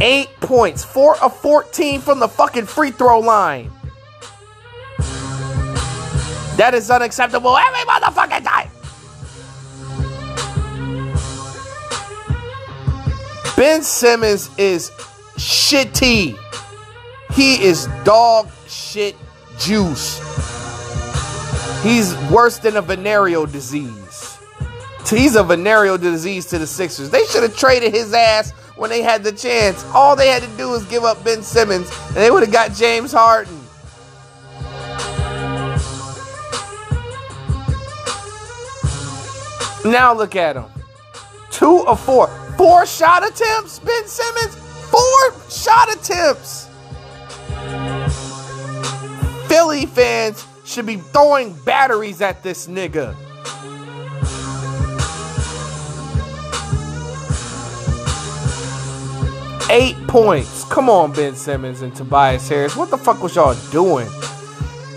Eight 0.00 0.30
points, 0.40 0.84
four 0.84 1.16
of 1.22 1.36
14 1.36 2.00
from 2.00 2.18
the 2.18 2.26
fucking 2.26 2.66
free 2.66 2.90
throw 2.90 3.20
line. 3.20 3.70
That 6.56 6.72
is 6.74 6.90
unacceptable 6.90 7.56
every 7.56 7.78
motherfucking 7.82 8.42
time. 8.42 8.68
Ben 13.56 13.84
Simmons 13.84 14.50
is 14.58 14.90
shitty. 15.36 16.36
He 17.32 17.62
is 17.62 17.88
dog 18.04 18.48
shit 18.66 19.16
juice. 19.58 20.18
He's 21.82 22.14
worse 22.30 22.58
than 22.58 22.76
a 22.76 22.82
venereal 22.82 23.46
disease. 23.46 24.38
He's 25.08 25.34
a 25.34 25.42
venereal 25.42 25.98
disease 25.98 26.46
to 26.46 26.58
the 26.58 26.66
Sixers. 26.66 27.10
They 27.10 27.24
should 27.26 27.42
have 27.42 27.56
traded 27.56 27.92
his 27.92 28.12
ass 28.12 28.52
when 28.76 28.90
they 28.90 29.02
had 29.02 29.24
the 29.24 29.32
chance. 29.32 29.84
All 29.94 30.14
they 30.14 30.28
had 30.28 30.42
to 30.42 30.48
do 30.56 30.70
was 30.70 30.84
give 30.86 31.04
up 31.04 31.22
Ben 31.24 31.42
Simmons, 31.42 31.90
and 32.08 32.16
they 32.16 32.30
would 32.30 32.42
have 32.42 32.52
got 32.52 32.72
James 32.72 33.12
Harden. 33.12 33.56
Now 39.84 40.14
look 40.14 40.36
at 40.36 40.56
him. 40.56 40.66
Two 41.50 41.86
of 41.86 42.00
four. 42.00 42.28
Four 42.56 42.86
shot 42.86 43.26
attempts, 43.26 43.78
Ben 43.78 44.06
Simmons. 44.06 44.54
Four 44.90 45.50
shot 45.50 45.92
attempts. 45.92 46.69
Philly 49.48 49.86
fans 49.86 50.46
should 50.64 50.86
be 50.86 50.96
throwing 50.96 51.52
batteries 51.64 52.20
at 52.20 52.42
this 52.42 52.66
nigga. 52.66 53.16
Eight 59.70 59.96
points. 60.08 60.64
Come 60.64 60.90
on, 60.90 61.12
Ben 61.12 61.36
Simmons 61.36 61.82
and 61.82 61.94
Tobias 61.94 62.48
Harris. 62.48 62.74
What 62.74 62.90
the 62.90 62.98
fuck 62.98 63.22
was 63.22 63.36
y'all 63.36 63.54
doing? 63.70 64.08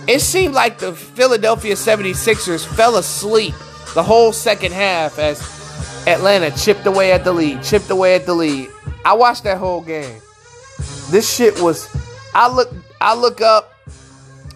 It 0.08 0.20
seemed 0.20 0.54
like 0.54 0.80
the 0.80 0.94
Philadelphia 0.94 1.76
76ers 1.76 2.66
fell 2.66 2.98
asleep 2.98 3.54
the 3.94 4.02
whole 4.02 4.34
second 4.34 4.74
half 4.74 5.20
as 5.20 5.40
Atlanta 6.08 6.50
chipped 6.58 6.86
away 6.86 7.12
at 7.12 7.24
the 7.24 7.32
lead, 7.32 7.64
chipped 7.64 7.90
away 7.90 8.16
at 8.16 8.26
the 8.26 8.34
lead. 8.34 8.70
I 9.06 9.14
watched 9.14 9.44
that 9.44 9.60
whole 9.60 9.82
game. 9.82 10.20
This 11.10 11.32
shit 11.34 11.62
was 11.62 11.88
I 12.34 12.52
look 12.52 12.74
I 13.00 13.16
look 13.16 13.42
up 13.42 13.74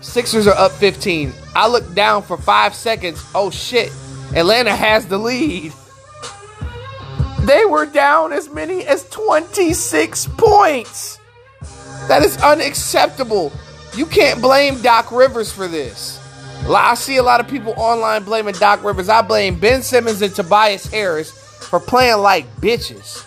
Sixers 0.01 0.47
are 0.47 0.57
up 0.57 0.71
15. 0.73 1.33
I 1.55 1.67
look 1.67 1.93
down 1.93 2.21
for 2.21 2.37
5 2.37 2.75
seconds. 2.75 3.23
Oh 3.33 3.49
shit. 3.49 3.91
Atlanta 4.35 4.75
has 4.75 5.07
the 5.07 5.17
lead. 5.17 5.73
They 7.41 7.65
were 7.65 7.85
down 7.85 8.33
as 8.33 8.49
many 8.49 8.85
as 8.85 9.07
26 9.09 10.27
points. 10.37 11.19
That 12.07 12.23
is 12.23 12.37
unacceptable. 12.37 13.51
You 13.95 14.05
can't 14.05 14.41
blame 14.41 14.81
Doc 14.81 15.11
Rivers 15.11 15.51
for 15.51 15.67
this. 15.67 16.19
I 16.67 16.95
see 16.95 17.17
a 17.17 17.23
lot 17.23 17.39
of 17.39 17.47
people 17.47 17.73
online 17.77 18.23
blaming 18.23 18.55
Doc 18.55 18.83
Rivers. 18.83 19.09
I 19.09 19.21
blame 19.21 19.59
Ben 19.59 19.81
Simmons 19.81 20.21
and 20.21 20.33
Tobias 20.33 20.85
Harris 20.85 21.31
for 21.31 21.79
playing 21.79 22.19
like 22.19 22.45
bitches. 22.57 23.25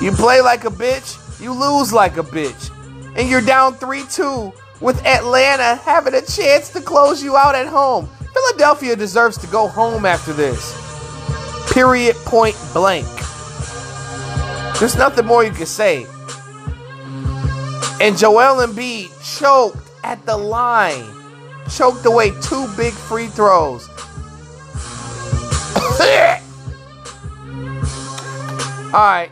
You 0.00 0.12
play 0.12 0.40
like 0.40 0.64
a 0.64 0.70
bitch, 0.70 1.18
you 1.40 1.52
lose 1.52 1.92
like 1.92 2.16
a 2.16 2.22
bitch. 2.22 2.70
And 3.16 3.28
you're 3.28 3.42
down 3.42 3.74
3 3.74 4.04
2 4.10 4.52
with 4.80 5.04
Atlanta 5.04 5.76
having 5.82 6.14
a 6.14 6.22
chance 6.22 6.70
to 6.70 6.80
close 6.80 7.22
you 7.22 7.36
out 7.36 7.54
at 7.54 7.66
home. 7.66 8.08
Philadelphia 8.32 8.96
deserves 8.96 9.36
to 9.38 9.46
go 9.48 9.68
home 9.68 10.06
after 10.06 10.32
this. 10.32 10.74
Period, 11.72 12.16
point 12.24 12.56
blank. 12.72 13.06
There's 14.78 14.96
nothing 14.96 15.26
more 15.26 15.44
you 15.44 15.50
can 15.50 15.66
say. 15.66 16.06
And 18.00 18.16
Joel 18.16 18.66
Embiid 18.66 19.10
choked 19.38 19.76
at 20.02 20.24
the 20.24 20.36
line. 20.36 21.04
Choked 21.68 22.06
away 22.06 22.30
two 22.40 22.66
big 22.76 22.94
free 22.94 23.26
throws. 23.26 23.88
Alright. 28.94 29.30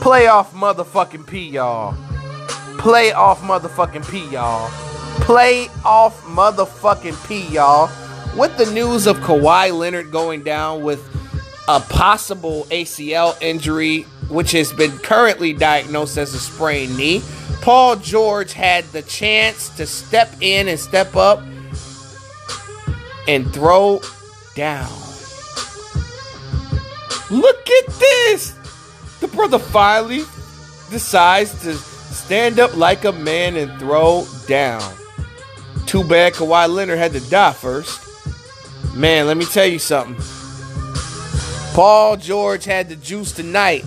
Playoff 0.00 0.50
motherfucking 0.50 1.26
P, 1.26 1.48
y'all. 1.48 1.92
Playoff 2.78 3.38
motherfucking 3.38 4.08
P, 4.08 4.30
y'all. 4.30 4.68
Playoff 5.18 6.12
motherfucking 6.22 7.28
P, 7.28 7.48
y'all. 7.48 7.90
With 8.36 8.56
the 8.56 8.70
news 8.72 9.08
of 9.08 9.18
Kawhi 9.18 9.76
Leonard 9.76 10.12
going 10.12 10.44
down 10.44 10.82
with 10.82 11.04
a 11.66 11.80
possible 11.80 12.64
ACL 12.70 13.36
injury, 13.42 14.02
which 14.28 14.52
has 14.52 14.72
been 14.72 14.96
currently 14.98 15.52
diagnosed 15.52 16.16
as 16.16 16.32
a 16.32 16.38
sprained 16.38 16.96
knee, 16.96 17.20
Paul 17.60 17.96
George 17.96 18.52
had 18.52 18.84
the 18.92 19.02
chance 19.02 19.68
to 19.70 19.86
step 19.86 20.32
in 20.40 20.68
and 20.68 20.78
step 20.78 21.16
up 21.16 21.42
and 23.26 23.52
throw 23.52 24.00
down. 24.54 24.90
Look 27.30 27.68
at 27.68 27.86
this! 27.98 28.57
The 29.20 29.28
brother 29.28 29.58
finally 29.58 30.24
decides 30.90 31.62
to 31.62 31.74
stand 31.74 32.58
up 32.58 32.76
like 32.76 33.04
a 33.04 33.12
man 33.12 33.56
and 33.56 33.78
throw 33.78 34.26
down. 34.46 34.94
Too 35.86 36.04
bad 36.04 36.34
Kawhi 36.34 36.68
Leonard 36.68 36.98
had 36.98 37.12
to 37.12 37.30
die 37.30 37.52
first. 37.52 38.04
Man, 38.94 39.26
let 39.26 39.36
me 39.36 39.44
tell 39.44 39.66
you 39.66 39.78
something. 39.78 40.16
Paul 41.74 42.16
George 42.16 42.64
had 42.64 42.88
the 42.88 42.96
juice 42.96 43.32
tonight. 43.32 43.84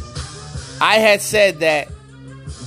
I 0.79 0.95
had 0.95 1.21
said 1.21 1.59
that 1.59 1.89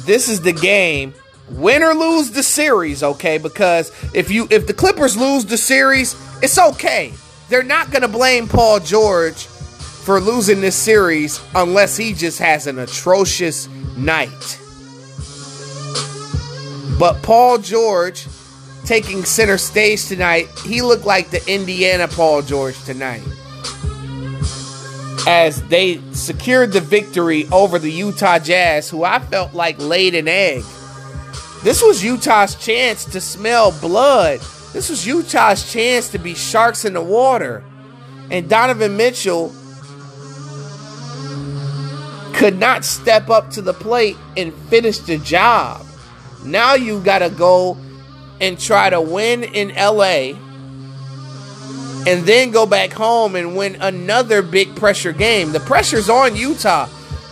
this 0.05 0.29
is 0.29 0.43
the 0.43 0.53
game. 0.53 1.15
Win 1.51 1.83
or 1.83 1.95
lose 1.95 2.31
the 2.31 2.43
series, 2.43 3.03
okay? 3.03 3.39
Because 3.39 3.93
if 4.15 4.31
you 4.31 4.47
if 4.51 4.67
the 4.67 4.75
Clippers 4.75 5.17
lose 5.17 5.45
the 5.45 5.59
series, 5.59 6.15
it's 6.43 6.59
okay. 6.59 7.13
They're 7.49 7.63
not 7.63 7.91
gonna 7.91 8.09
blame 8.09 8.49
Paul 8.49 8.81
George 8.81 9.47
for 10.05 10.21
losing 10.21 10.61
this 10.61 10.77
series 10.77 11.43
unless 11.55 11.97
he 11.97 12.13
just 12.13 12.39
has 12.39 12.67
an 12.67 12.79
atrocious 12.79 13.71
night. 13.97 14.61
But 16.99 17.23
Paul 17.23 17.57
George 17.57 18.27
taking 18.85 19.25
center 19.25 19.57
stage 19.57 20.07
tonight, 20.07 20.51
he 20.67 20.83
looked 20.83 21.07
like 21.07 21.31
the 21.31 21.43
Indiana 21.51 22.07
Paul 22.07 22.43
George 22.43 22.79
tonight. 22.85 23.23
As 25.27 25.63
they 25.69 26.03
secured 26.13 26.73
the 26.73 26.83
victory 26.83 27.49
over 27.51 27.79
the 27.79 27.91
Utah 27.91 28.39
Jazz, 28.39 28.91
who 28.91 29.05
I 29.05 29.21
felt 29.21 29.55
like 29.55 29.79
laid 29.79 30.15
an 30.15 30.29
egg. 30.29 30.65
This 31.63 31.83
was 31.83 32.05
Utah's 32.05 32.57
chance 32.57 33.07
to 33.07 33.23
smell 33.23 33.73
blood. 33.81 34.41
This 34.75 34.91
was 34.91 35.07
Utah's 35.07 35.73
chance 35.73 36.11
to 36.11 36.19
be 36.19 36.35
sharks 36.35 36.85
in 36.85 36.93
the 36.93 37.01
water. 37.01 37.65
And 38.31 38.51
Donovan 38.51 38.99
Mitchell 38.99 39.55
could 42.35 42.59
not 42.59 42.85
step 42.85 43.31
up 43.31 43.51
to 43.51 43.63
the 43.63 43.73
plate 43.73 44.17
and 44.37 44.53
finish 44.55 44.99
the 44.99 45.19
job. 45.19 45.87
Now 46.45 46.75
you 46.75 47.01
got 47.01 47.21
to 47.21 47.31
go 47.31 47.79
and 48.41 48.59
try 48.59 48.91
to 48.91 49.01
win 49.01 49.45
in 49.45 49.69
LA 49.69 50.39
and 52.07 52.27
then 52.27 52.51
go 52.51 52.67
back 52.67 52.93
home 52.93 53.35
and 53.35 53.57
win 53.57 53.77
another 53.81 54.43
big 54.43 54.75
pressure 54.77 55.13
game. 55.13 55.53
The 55.53 55.61
pressure's 55.61 56.11
on 56.11 56.37
Utah. 56.37 56.89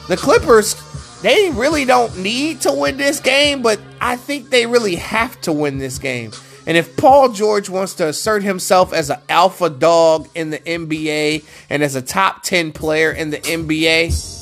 The 0.08 0.16
Clippers, 0.16 0.76
they 1.20 1.50
really 1.50 1.84
don't 1.84 2.16
need 2.18 2.62
to 2.62 2.72
win 2.72 2.96
this 2.96 3.20
game, 3.20 3.60
but 3.60 3.78
I 4.00 4.16
think 4.16 4.50
they 4.50 4.66
really 4.66 4.96
have 4.96 5.38
to 5.42 5.52
win 5.52 5.78
this 5.78 5.98
game. 5.98 6.30
And 6.66 6.76
if 6.76 6.96
Paul 6.96 7.30
George 7.30 7.68
wants 7.68 7.94
to 7.94 8.06
assert 8.06 8.42
himself 8.42 8.92
as 8.92 9.10
an 9.10 9.18
alpha 9.28 9.68
dog 9.68 10.28
in 10.34 10.50
the 10.50 10.60
NBA 10.60 11.44
and 11.68 11.82
as 11.82 11.96
a 11.96 12.02
top 12.02 12.42
10 12.44 12.72
player 12.72 13.10
in 13.10 13.30
the 13.30 13.38
NBA, 13.38 14.41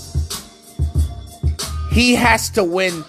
he 1.91 2.15
has 2.15 2.51
to 2.51 2.65
win. 2.65 3.05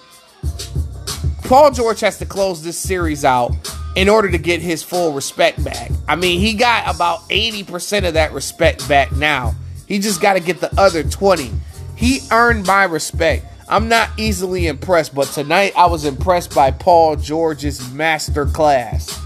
Paul 1.43 1.71
George 1.71 1.99
has 1.99 2.17
to 2.19 2.25
close 2.25 2.63
this 2.63 2.77
series 2.77 3.25
out 3.25 3.51
in 3.95 4.07
order 4.09 4.29
to 4.31 4.37
get 4.37 4.61
his 4.61 4.83
full 4.83 5.13
respect 5.13 5.63
back. 5.63 5.91
I 6.07 6.15
mean, 6.15 6.39
he 6.39 6.53
got 6.53 6.93
about 6.93 7.21
80% 7.29 8.07
of 8.07 8.13
that 8.13 8.31
respect 8.31 8.87
back 8.87 9.11
now. 9.11 9.53
He 9.87 9.99
just 9.99 10.21
got 10.21 10.33
to 10.33 10.39
get 10.39 10.61
the 10.61 10.73
other 10.79 11.03
20. 11.03 11.51
He 11.97 12.21
earned 12.31 12.65
my 12.65 12.85
respect. 12.85 13.45
I'm 13.67 13.87
not 13.87 14.09
easily 14.17 14.67
impressed, 14.67 15.13
but 15.13 15.27
tonight 15.27 15.73
I 15.75 15.87
was 15.87 16.05
impressed 16.05 16.55
by 16.55 16.71
Paul 16.71 17.17
George's 17.17 17.91
master 17.93 18.45
class. 18.45 19.17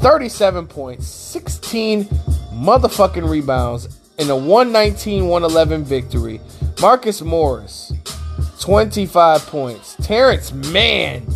37 0.00 0.66
points, 0.66 1.06
16 1.06 2.04
motherfucking 2.04 3.28
rebounds 3.28 3.98
in 4.18 4.30
a 4.30 4.36
119 4.36 5.26
111 5.28 5.84
victory. 5.84 6.40
Marcus 6.80 7.20
Morris, 7.20 7.92
25 8.60 9.46
points. 9.46 9.96
Terance 9.96 10.50
Mann, 10.50 11.26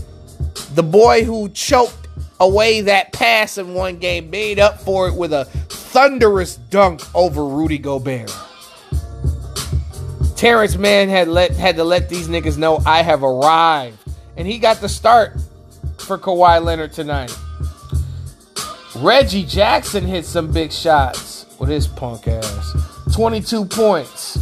the 0.72 0.83
boy 0.83 1.22
who 1.22 1.50
choked 1.50 2.09
away 2.40 2.80
that 2.80 3.12
pass 3.12 3.59
in 3.59 3.74
one 3.74 3.98
game, 3.98 4.30
made 4.30 4.59
up 4.59 4.80
for 4.80 5.07
it 5.07 5.14
with 5.14 5.35
a 5.35 5.44
thunderous 5.44 6.57
dunk 6.57 7.02
over 7.14 7.44
Rudy 7.44 7.76
Gobert. 7.76 8.35
Terance 10.35 10.76
Mann 10.76 11.11
had 11.11 11.28
let 11.28 11.50
had 11.50 11.76
to 11.76 11.85
let 11.85 12.09
these 12.09 12.26
niggas 12.26 12.57
know 12.57 12.80
I 12.87 13.02
have 13.02 13.22
arrived. 13.22 13.98
And 14.38 14.48
he 14.48 14.59
got 14.59 14.78
the 14.80 14.88
start 14.88 15.35
for 15.98 16.16
Kawhi 16.18 16.64
Leonard 16.64 16.94
tonight. 16.94 17.37
Reggie 18.96 19.44
Jackson 19.44 20.04
hit 20.04 20.24
some 20.24 20.50
big 20.50 20.72
shots 20.72 21.44
with 21.59 21.68
his 21.68 21.87
punk 21.87 22.28
ass. 22.28 22.72
22 23.14 23.66
points. 23.66 24.38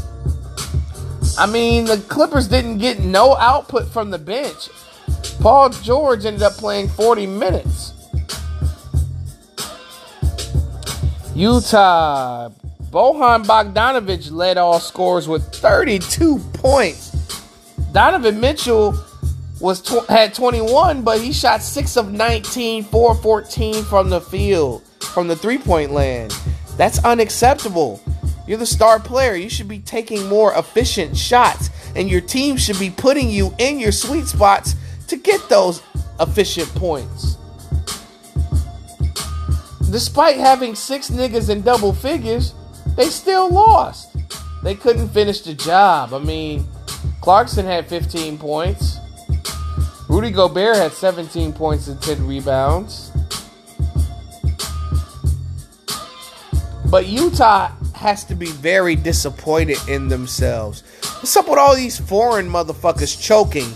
I 1.38 1.46
mean, 1.46 1.86
the 1.86 1.98
Clippers 2.08 2.48
didn't 2.48 2.78
get 2.78 3.00
no 3.00 3.36
output 3.36 3.88
from 3.88 4.10
the 4.10 4.18
bench. 4.18 4.68
Paul 5.40 5.70
George 5.70 6.24
ended 6.24 6.42
up 6.42 6.52
playing 6.54 6.88
40 6.88 7.26
minutes. 7.26 7.94
Utah. 11.34 12.50
Bojan 12.90 13.44
Bogdanovic 13.46 14.30
led 14.30 14.58
all 14.58 14.78
scores 14.78 15.26
with 15.26 15.42
32 15.54 16.38
points. 16.52 17.10
Donovan 17.92 18.38
Mitchell 18.38 18.94
was 19.60 19.80
tw- 19.80 20.06
had 20.08 20.34
21, 20.34 21.02
but 21.02 21.20
he 21.20 21.32
shot 21.32 21.62
6 21.62 21.96
of 21.96 22.12
19, 22.12 22.84
4 22.84 23.14
14 23.14 23.84
from 23.84 24.10
the 24.10 24.20
field, 24.20 24.82
from 25.00 25.28
the 25.28 25.36
three-point 25.36 25.92
land. 25.92 26.36
That's 26.76 27.02
unacceptable. 27.04 28.00
You're 28.46 28.59
the 28.59 28.66
star 28.66 28.98
player. 28.98 29.35
You 29.35 29.48
should 29.48 29.68
be 29.68 29.78
taking 29.78 30.28
more 30.28 30.52
efficient 30.55 31.16
shots, 31.16 31.70
and 31.94 32.11
your 32.11 32.20
team 32.20 32.57
should 32.57 32.78
be 32.78 32.90
putting 32.90 33.31
you 33.31 33.55
in 33.59 33.78
your 33.78 33.92
sweet 33.92 34.26
spots 34.26 34.74
to 35.09 35.16
get 35.16 35.48
those 35.48 35.83
efficient 36.18 36.68
points. 36.74 37.37
Despite 39.90 40.38
having 40.38 40.74
six 40.74 41.11
niggas 41.11 41.50
in 41.50 41.62
double 41.62 41.92
figures, 41.92 42.55
they 42.96 43.07
still 43.07 43.50
lost. 43.50 44.09
They 44.62 44.74
couldn't 44.74 45.09
finish 45.09 45.42
the 45.42 45.55
job. 45.55 46.14
I 46.14 46.18
mean, 46.18 46.66
Clarkson 47.20 47.66
had 47.66 47.88
15 47.88 48.38
points. 48.38 48.98
Rudy 50.09 50.31
Gobert 50.31 50.76
had 50.76 50.92
17 50.92 51.52
points 51.52 51.88
and 51.88 52.00
10 52.00 52.26
rebounds. 52.26 53.11
But 56.90 57.07
Utah 57.07 57.72
has 58.02 58.24
to 58.24 58.34
be 58.34 58.46
very 58.46 58.96
disappointed 58.96 59.78
in 59.88 60.08
themselves. 60.08 60.82
What's 61.02 61.36
up 61.36 61.48
with 61.48 61.58
all 61.58 61.74
these 61.76 61.98
foreign 61.98 62.48
motherfuckers 62.48 63.20
choking? 63.20 63.68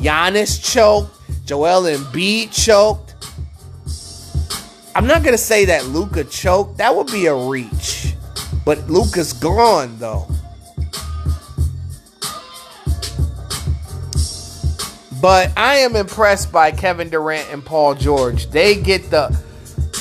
Giannis 0.00 0.62
choked. 0.62 1.14
Joel 1.46 1.84
Embiid 1.84 2.52
choked. 2.52 3.14
I'm 4.94 5.06
not 5.06 5.22
gonna 5.22 5.38
say 5.38 5.64
that 5.66 5.86
Luka 5.86 6.24
choked. 6.24 6.78
That 6.78 6.94
would 6.94 7.06
be 7.06 7.26
a 7.26 7.34
reach. 7.34 8.14
But 8.64 8.90
Luka's 8.90 9.32
gone 9.32 9.96
though. 9.98 10.26
But 15.22 15.52
I 15.56 15.76
am 15.76 15.96
impressed 15.96 16.52
by 16.52 16.70
Kevin 16.72 17.10
Durant 17.10 17.48
and 17.50 17.64
Paul 17.64 17.94
George. 17.94 18.50
They 18.50 18.74
get 18.74 19.10
the 19.10 19.36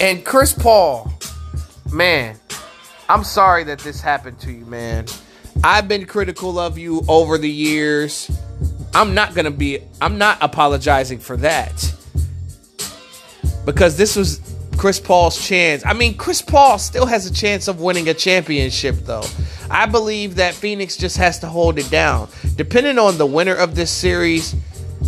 and 0.01 0.25
Chris 0.25 0.53
Paul. 0.53 1.13
Man, 1.91 2.37
I'm 3.09 3.23
sorry 3.23 3.63
that 3.65 3.79
this 3.79 4.01
happened 4.01 4.39
to 4.41 4.51
you, 4.51 4.65
man. 4.65 5.05
I've 5.63 5.87
been 5.87 6.05
critical 6.05 6.59
of 6.59 6.77
you 6.77 7.03
over 7.07 7.37
the 7.37 7.49
years. 7.49 8.29
I'm 8.93 9.13
not 9.13 9.33
going 9.33 9.45
to 9.45 9.51
be 9.51 9.79
I'm 10.01 10.17
not 10.17 10.37
apologizing 10.41 11.19
for 11.19 11.37
that. 11.37 11.93
Because 13.65 13.97
this 13.97 14.15
was 14.15 14.41
Chris 14.77 14.99
Paul's 14.99 15.45
chance. 15.45 15.85
I 15.85 15.93
mean, 15.93 16.17
Chris 16.17 16.41
Paul 16.41 16.77
still 16.79 17.05
has 17.05 17.25
a 17.25 17.33
chance 17.33 17.67
of 17.67 17.79
winning 17.81 18.09
a 18.09 18.13
championship 18.13 18.95
though. 19.03 19.25
I 19.69 19.85
believe 19.85 20.35
that 20.35 20.53
Phoenix 20.53 20.97
just 20.97 21.17
has 21.17 21.39
to 21.39 21.47
hold 21.47 21.79
it 21.79 21.89
down. 21.89 22.29
Depending 22.55 22.99
on 22.99 23.17
the 23.17 23.25
winner 23.25 23.55
of 23.55 23.75
this 23.75 23.91
series 23.91 24.53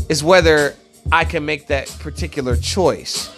is 0.07 0.23
whether 0.23 0.73
I 1.12 1.25
can 1.25 1.45
make 1.45 1.67
that 1.67 1.89
particular 1.99 2.55
choice 2.55 3.35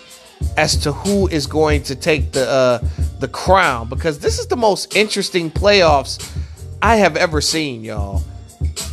as 0.58 0.78
to 0.78 0.92
who 0.92 1.28
is 1.28 1.48
going 1.48 1.84
to 1.84 1.96
take 1.96 2.32
the 2.32 2.50
uh, 2.50 2.80
the 3.20 3.28
crown 3.28 3.88
because 3.90 4.20
this 4.20 4.40
is 4.40 4.48
the 4.48 4.56
most 4.56 4.96
interesting 4.96 5.50
playoffs 5.50 6.32
I 6.82 6.98
have 6.98 7.16
ever 7.16 7.42
seen, 7.42 7.84
y'all. 7.84 8.24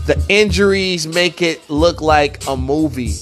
The 0.07 0.23
injuries 0.29 1.07
make 1.07 1.43
it 1.43 1.69
look 1.69 2.01
like 2.01 2.47
a 2.47 2.57
movie. 2.57 3.15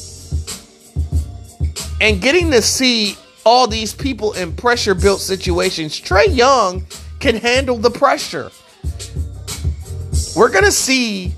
And 2.00 2.20
getting 2.20 2.50
to 2.50 2.60
see 2.60 3.16
all 3.44 3.66
these 3.66 3.94
people 3.94 4.32
in 4.32 4.54
pressure 4.54 4.94
built 4.94 5.20
situations, 5.20 6.00
Trae 6.00 6.34
Young 6.34 6.86
can 7.20 7.36
handle 7.36 7.76
the 7.76 7.90
pressure. 7.90 8.50
We're 10.36 10.50
going 10.50 10.64
to 10.64 10.72
see 10.72 11.34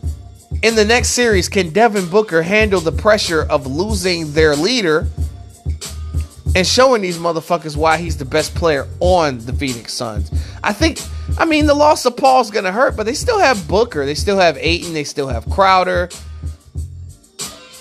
in 0.63 0.75
the 0.75 0.85
next 0.85 1.11
series 1.11 1.49
can 1.49 1.71
Devin 1.71 2.09
Booker 2.09 2.43
handle 2.43 2.81
the 2.81 2.93
pressure 2.93 3.43
of 3.43 3.67
losing 3.67 4.33
their 4.33 4.57
leader 4.57 5.07
and 6.59 6.67
showing 6.67 7.01
these 7.01 7.19
motherfuckers 7.19 7.77
why 7.77 7.97
he's 7.99 8.17
the 8.17 8.25
best 8.25 8.53
player 8.53 8.85
on 8.99 9.39
the 9.47 9.53
Phoenix 9.53 9.93
Suns. 9.93 10.29
I 10.65 10.73
think, 10.73 11.01
I 11.39 11.45
mean, 11.45 11.67
the 11.67 11.75
loss 11.75 12.05
of 12.05 12.17
Paul's 12.17 12.51
gonna 12.51 12.73
hurt, 12.73 12.97
but 12.97 13.07
they 13.07 13.15
still 13.15 13.39
have 13.39 13.69
Booker, 13.69 14.05
they 14.05 14.17
still 14.17 14.39
have 14.39 14.59
Ayton, 14.59 14.93
they 14.93 15.05
still 15.05 15.29
have 15.29 15.49
Crowder. 15.51 16.09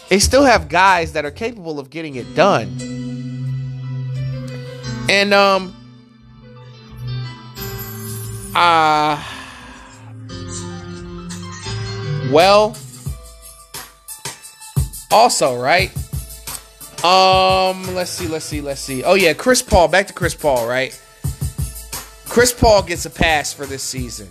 They 0.09 0.19
still 0.19 0.43
have 0.43 0.69
guys 0.69 1.13
that 1.13 1.25
are 1.25 1.32
capable 1.32 1.80
of 1.80 1.89
getting 1.89 2.17
it 2.17 2.36
done. 2.36 2.67
And 5.09 5.34
um 5.34 5.75
uh 8.55 9.23
well 12.32 12.78
also, 15.09 15.59
right? 15.59 15.91
Um, 17.04 17.93
let's 17.93 18.10
see, 18.12 18.28
let's 18.28 18.45
see, 18.45 18.62
let's 18.62 18.82
see. 18.82 19.04
Oh 19.04 19.14
yeah, 19.14 19.34
Chris 19.34 19.62
Paul. 19.62 19.88
Back 19.88 20.08
to 20.08 20.14
Chris 20.14 20.34
Paul, 20.34 20.68
right? 20.68 21.00
Chris 22.26 22.52
Paul 22.54 22.84
gets 22.84 23.06
a 23.06 23.10
pass 23.10 23.54
for 23.54 23.66
this 23.66 23.84
season. 23.84 24.28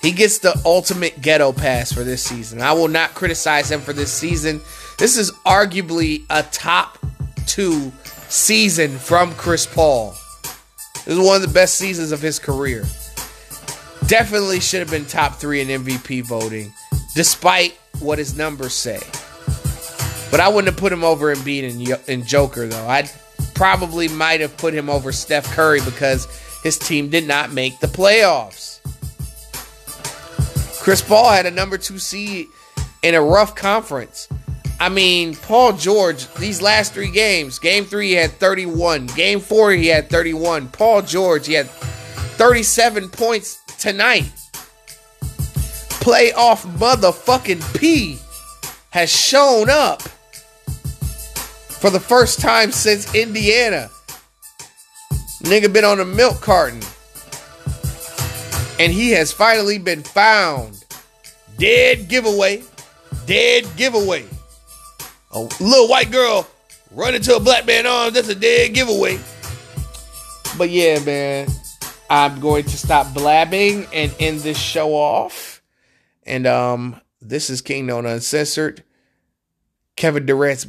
He 0.00 0.12
gets 0.12 0.38
the 0.38 0.60
ultimate 0.66 1.22
ghetto 1.22 1.52
pass 1.52 1.92
for 1.92 2.04
this 2.04 2.22
season. 2.22 2.60
I 2.60 2.72
will 2.74 2.88
not 2.88 3.14
criticize 3.14 3.70
him 3.70 3.80
for 3.80 3.94
this 3.94 4.12
season. 4.12 4.60
This 4.98 5.16
is 5.16 5.30
arguably 5.46 6.24
a 6.28 6.42
top 6.42 6.98
two 7.46 7.90
season 8.28 8.98
from 8.98 9.32
Chris 9.34 9.64
Paul. 9.64 10.14
This 11.06 11.16
is 11.16 11.18
one 11.18 11.36
of 11.36 11.42
the 11.42 11.54
best 11.54 11.76
seasons 11.76 12.12
of 12.12 12.20
his 12.20 12.38
career. 12.38 12.84
Definitely 14.06 14.60
should 14.60 14.80
have 14.80 14.90
been 14.90 15.06
top 15.06 15.36
three 15.36 15.62
in 15.62 15.68
MVP 15.68 16.24
voting, 16.24 16.72
despite 17.14 17.72
what 18.00 18.18
his 18.18 18.36
numbers 18.36 18.74
say. 18.74 19.00
But 20.34 20.40
I 20.40 20.48
wouldn't 20.48 20.74
have 20.74 20.80
put 20.80 20.92
him 20.92 21.04
over 21.04 21.32
Embiid 21.32 21.70
and, 21.70 22.08
and 22.08 22.26
Joker, 22.26 22.66
though. 22.66 22.88
I 22.88 23.08
probably 23.54 24.08
might 24.08 24.40
have 24.40 24.56
put 24.56 24.74
him 24.74 24.90
over 24.90 25.12
Steph 25.12 25.44
Curry 25.52 25.78
because 25.84 26.26
his 26.64 26.76
team 26.76 27.08
did 27.08 27.24
not 27.24 27.52
make 27.52 27.78
the 27.78 27.86
playoffs. 27.86 28.80
Chris 30.80 31.00
Paul 31.02 31.30
had 31.30 31.46
a 31.46 31.52
number 31.52 31.78
two 31.78 32.00
seed 32.00 32.48
in 33.04 33.14
a 33.14 33.22
rough 33.22 33.54
conference. 33.54 34.28
I 34.80 34.88
mean, 34.88 35.36
Paul 35.36 35.74
George, 35.74 36.26
these 36.34 36.60
last 36.60 36.94
three 36.94 37.12
games, 37.12 37.60
game 37.60 37.84
three, 37.84 38.08
he 38.08 38.14
had 38.14 38.32
31. 38.32 39.06
Game 39.06 39.38
four, 39.38 39.70
he 39.70 39.86
had 39.86 40.10
31. 40.10 40.66
Paul 40.66 41.02
George, 41.02 41.46
he 41.46 41.52
had 41.52 41.70
37 41.70 43.08
points 43.10 43.62
tonight. 43.78 44.32
Playoff 46.02 46.66
motherfucking 46.76 47.78
P 47.78 48.18
has 48.90 49.14
shown 49.14 49.70
up 49.70 50.02
for 51.84 51.90
the 51.90 52.00
first 52.00 52.40
time 52.40 52.72
since 52.72 53.14
Indiana. 53.14 53.90
Nigga 55.42 55.70
been 55.70 55.84
on 55.84 56.00
a 56.00 56.04
milk 56.06 56.40
carton. 56.40 56.80
And 58.80 58.90
he 58.90 59.10
has 59.10 59.32
finally 59.32 59.76
been 59.76 60.02
found. 60.02 60.82
Dead 61.58 62.08
giveaway. 62.08 62.62
Dead 63.26 63.66
giveaway. 63.76 64.24
A 65.32 65.40
little 65.60 65.86
white 65.86 66.10
girl 66.10 66.48
run 66.90 67.14
into 67.14 67.36
a 67.36 67.40
black 67.40 67.66
man 67.66 67.86
arms. 67.86 68.14
That's 68.14 68.30
a 68.30 68.34
dead 68.34 68.72
giveaway. 68.72 69.20
But 70.56 70.70
yeah, 70.70 71.00
man. 71.00 71.48
I'm 72.08 72.40
going 72.40 72.64
to 72.64 72.78
stop 72.78 73.12
blabbing 73.12 73.88
and 73.92 74.10
end 74.18 74.40
this 74.40 74.58
show 74.58 74.94
off. 74.94 75.60
And 76.22 76.46
um, 76.46 76.98
this 77.20 77.50
is 77.50 77.60
King 77.60 77.84
Known 77.84 78.06
Uncensored. 78.06 78.84
Kevin 79.96 80.24
Durant's 80.24 80.64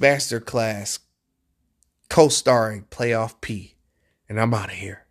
Masterclass, 2.15 2.23
co-starring 2.23 2.85
Playoff 2.89 3.41
P. 3.41 3.75
And 4.29 4.39
I'm 4.39 4.53
out 4.53 4.69
of 4.69 4.75
here. 4.75 5.03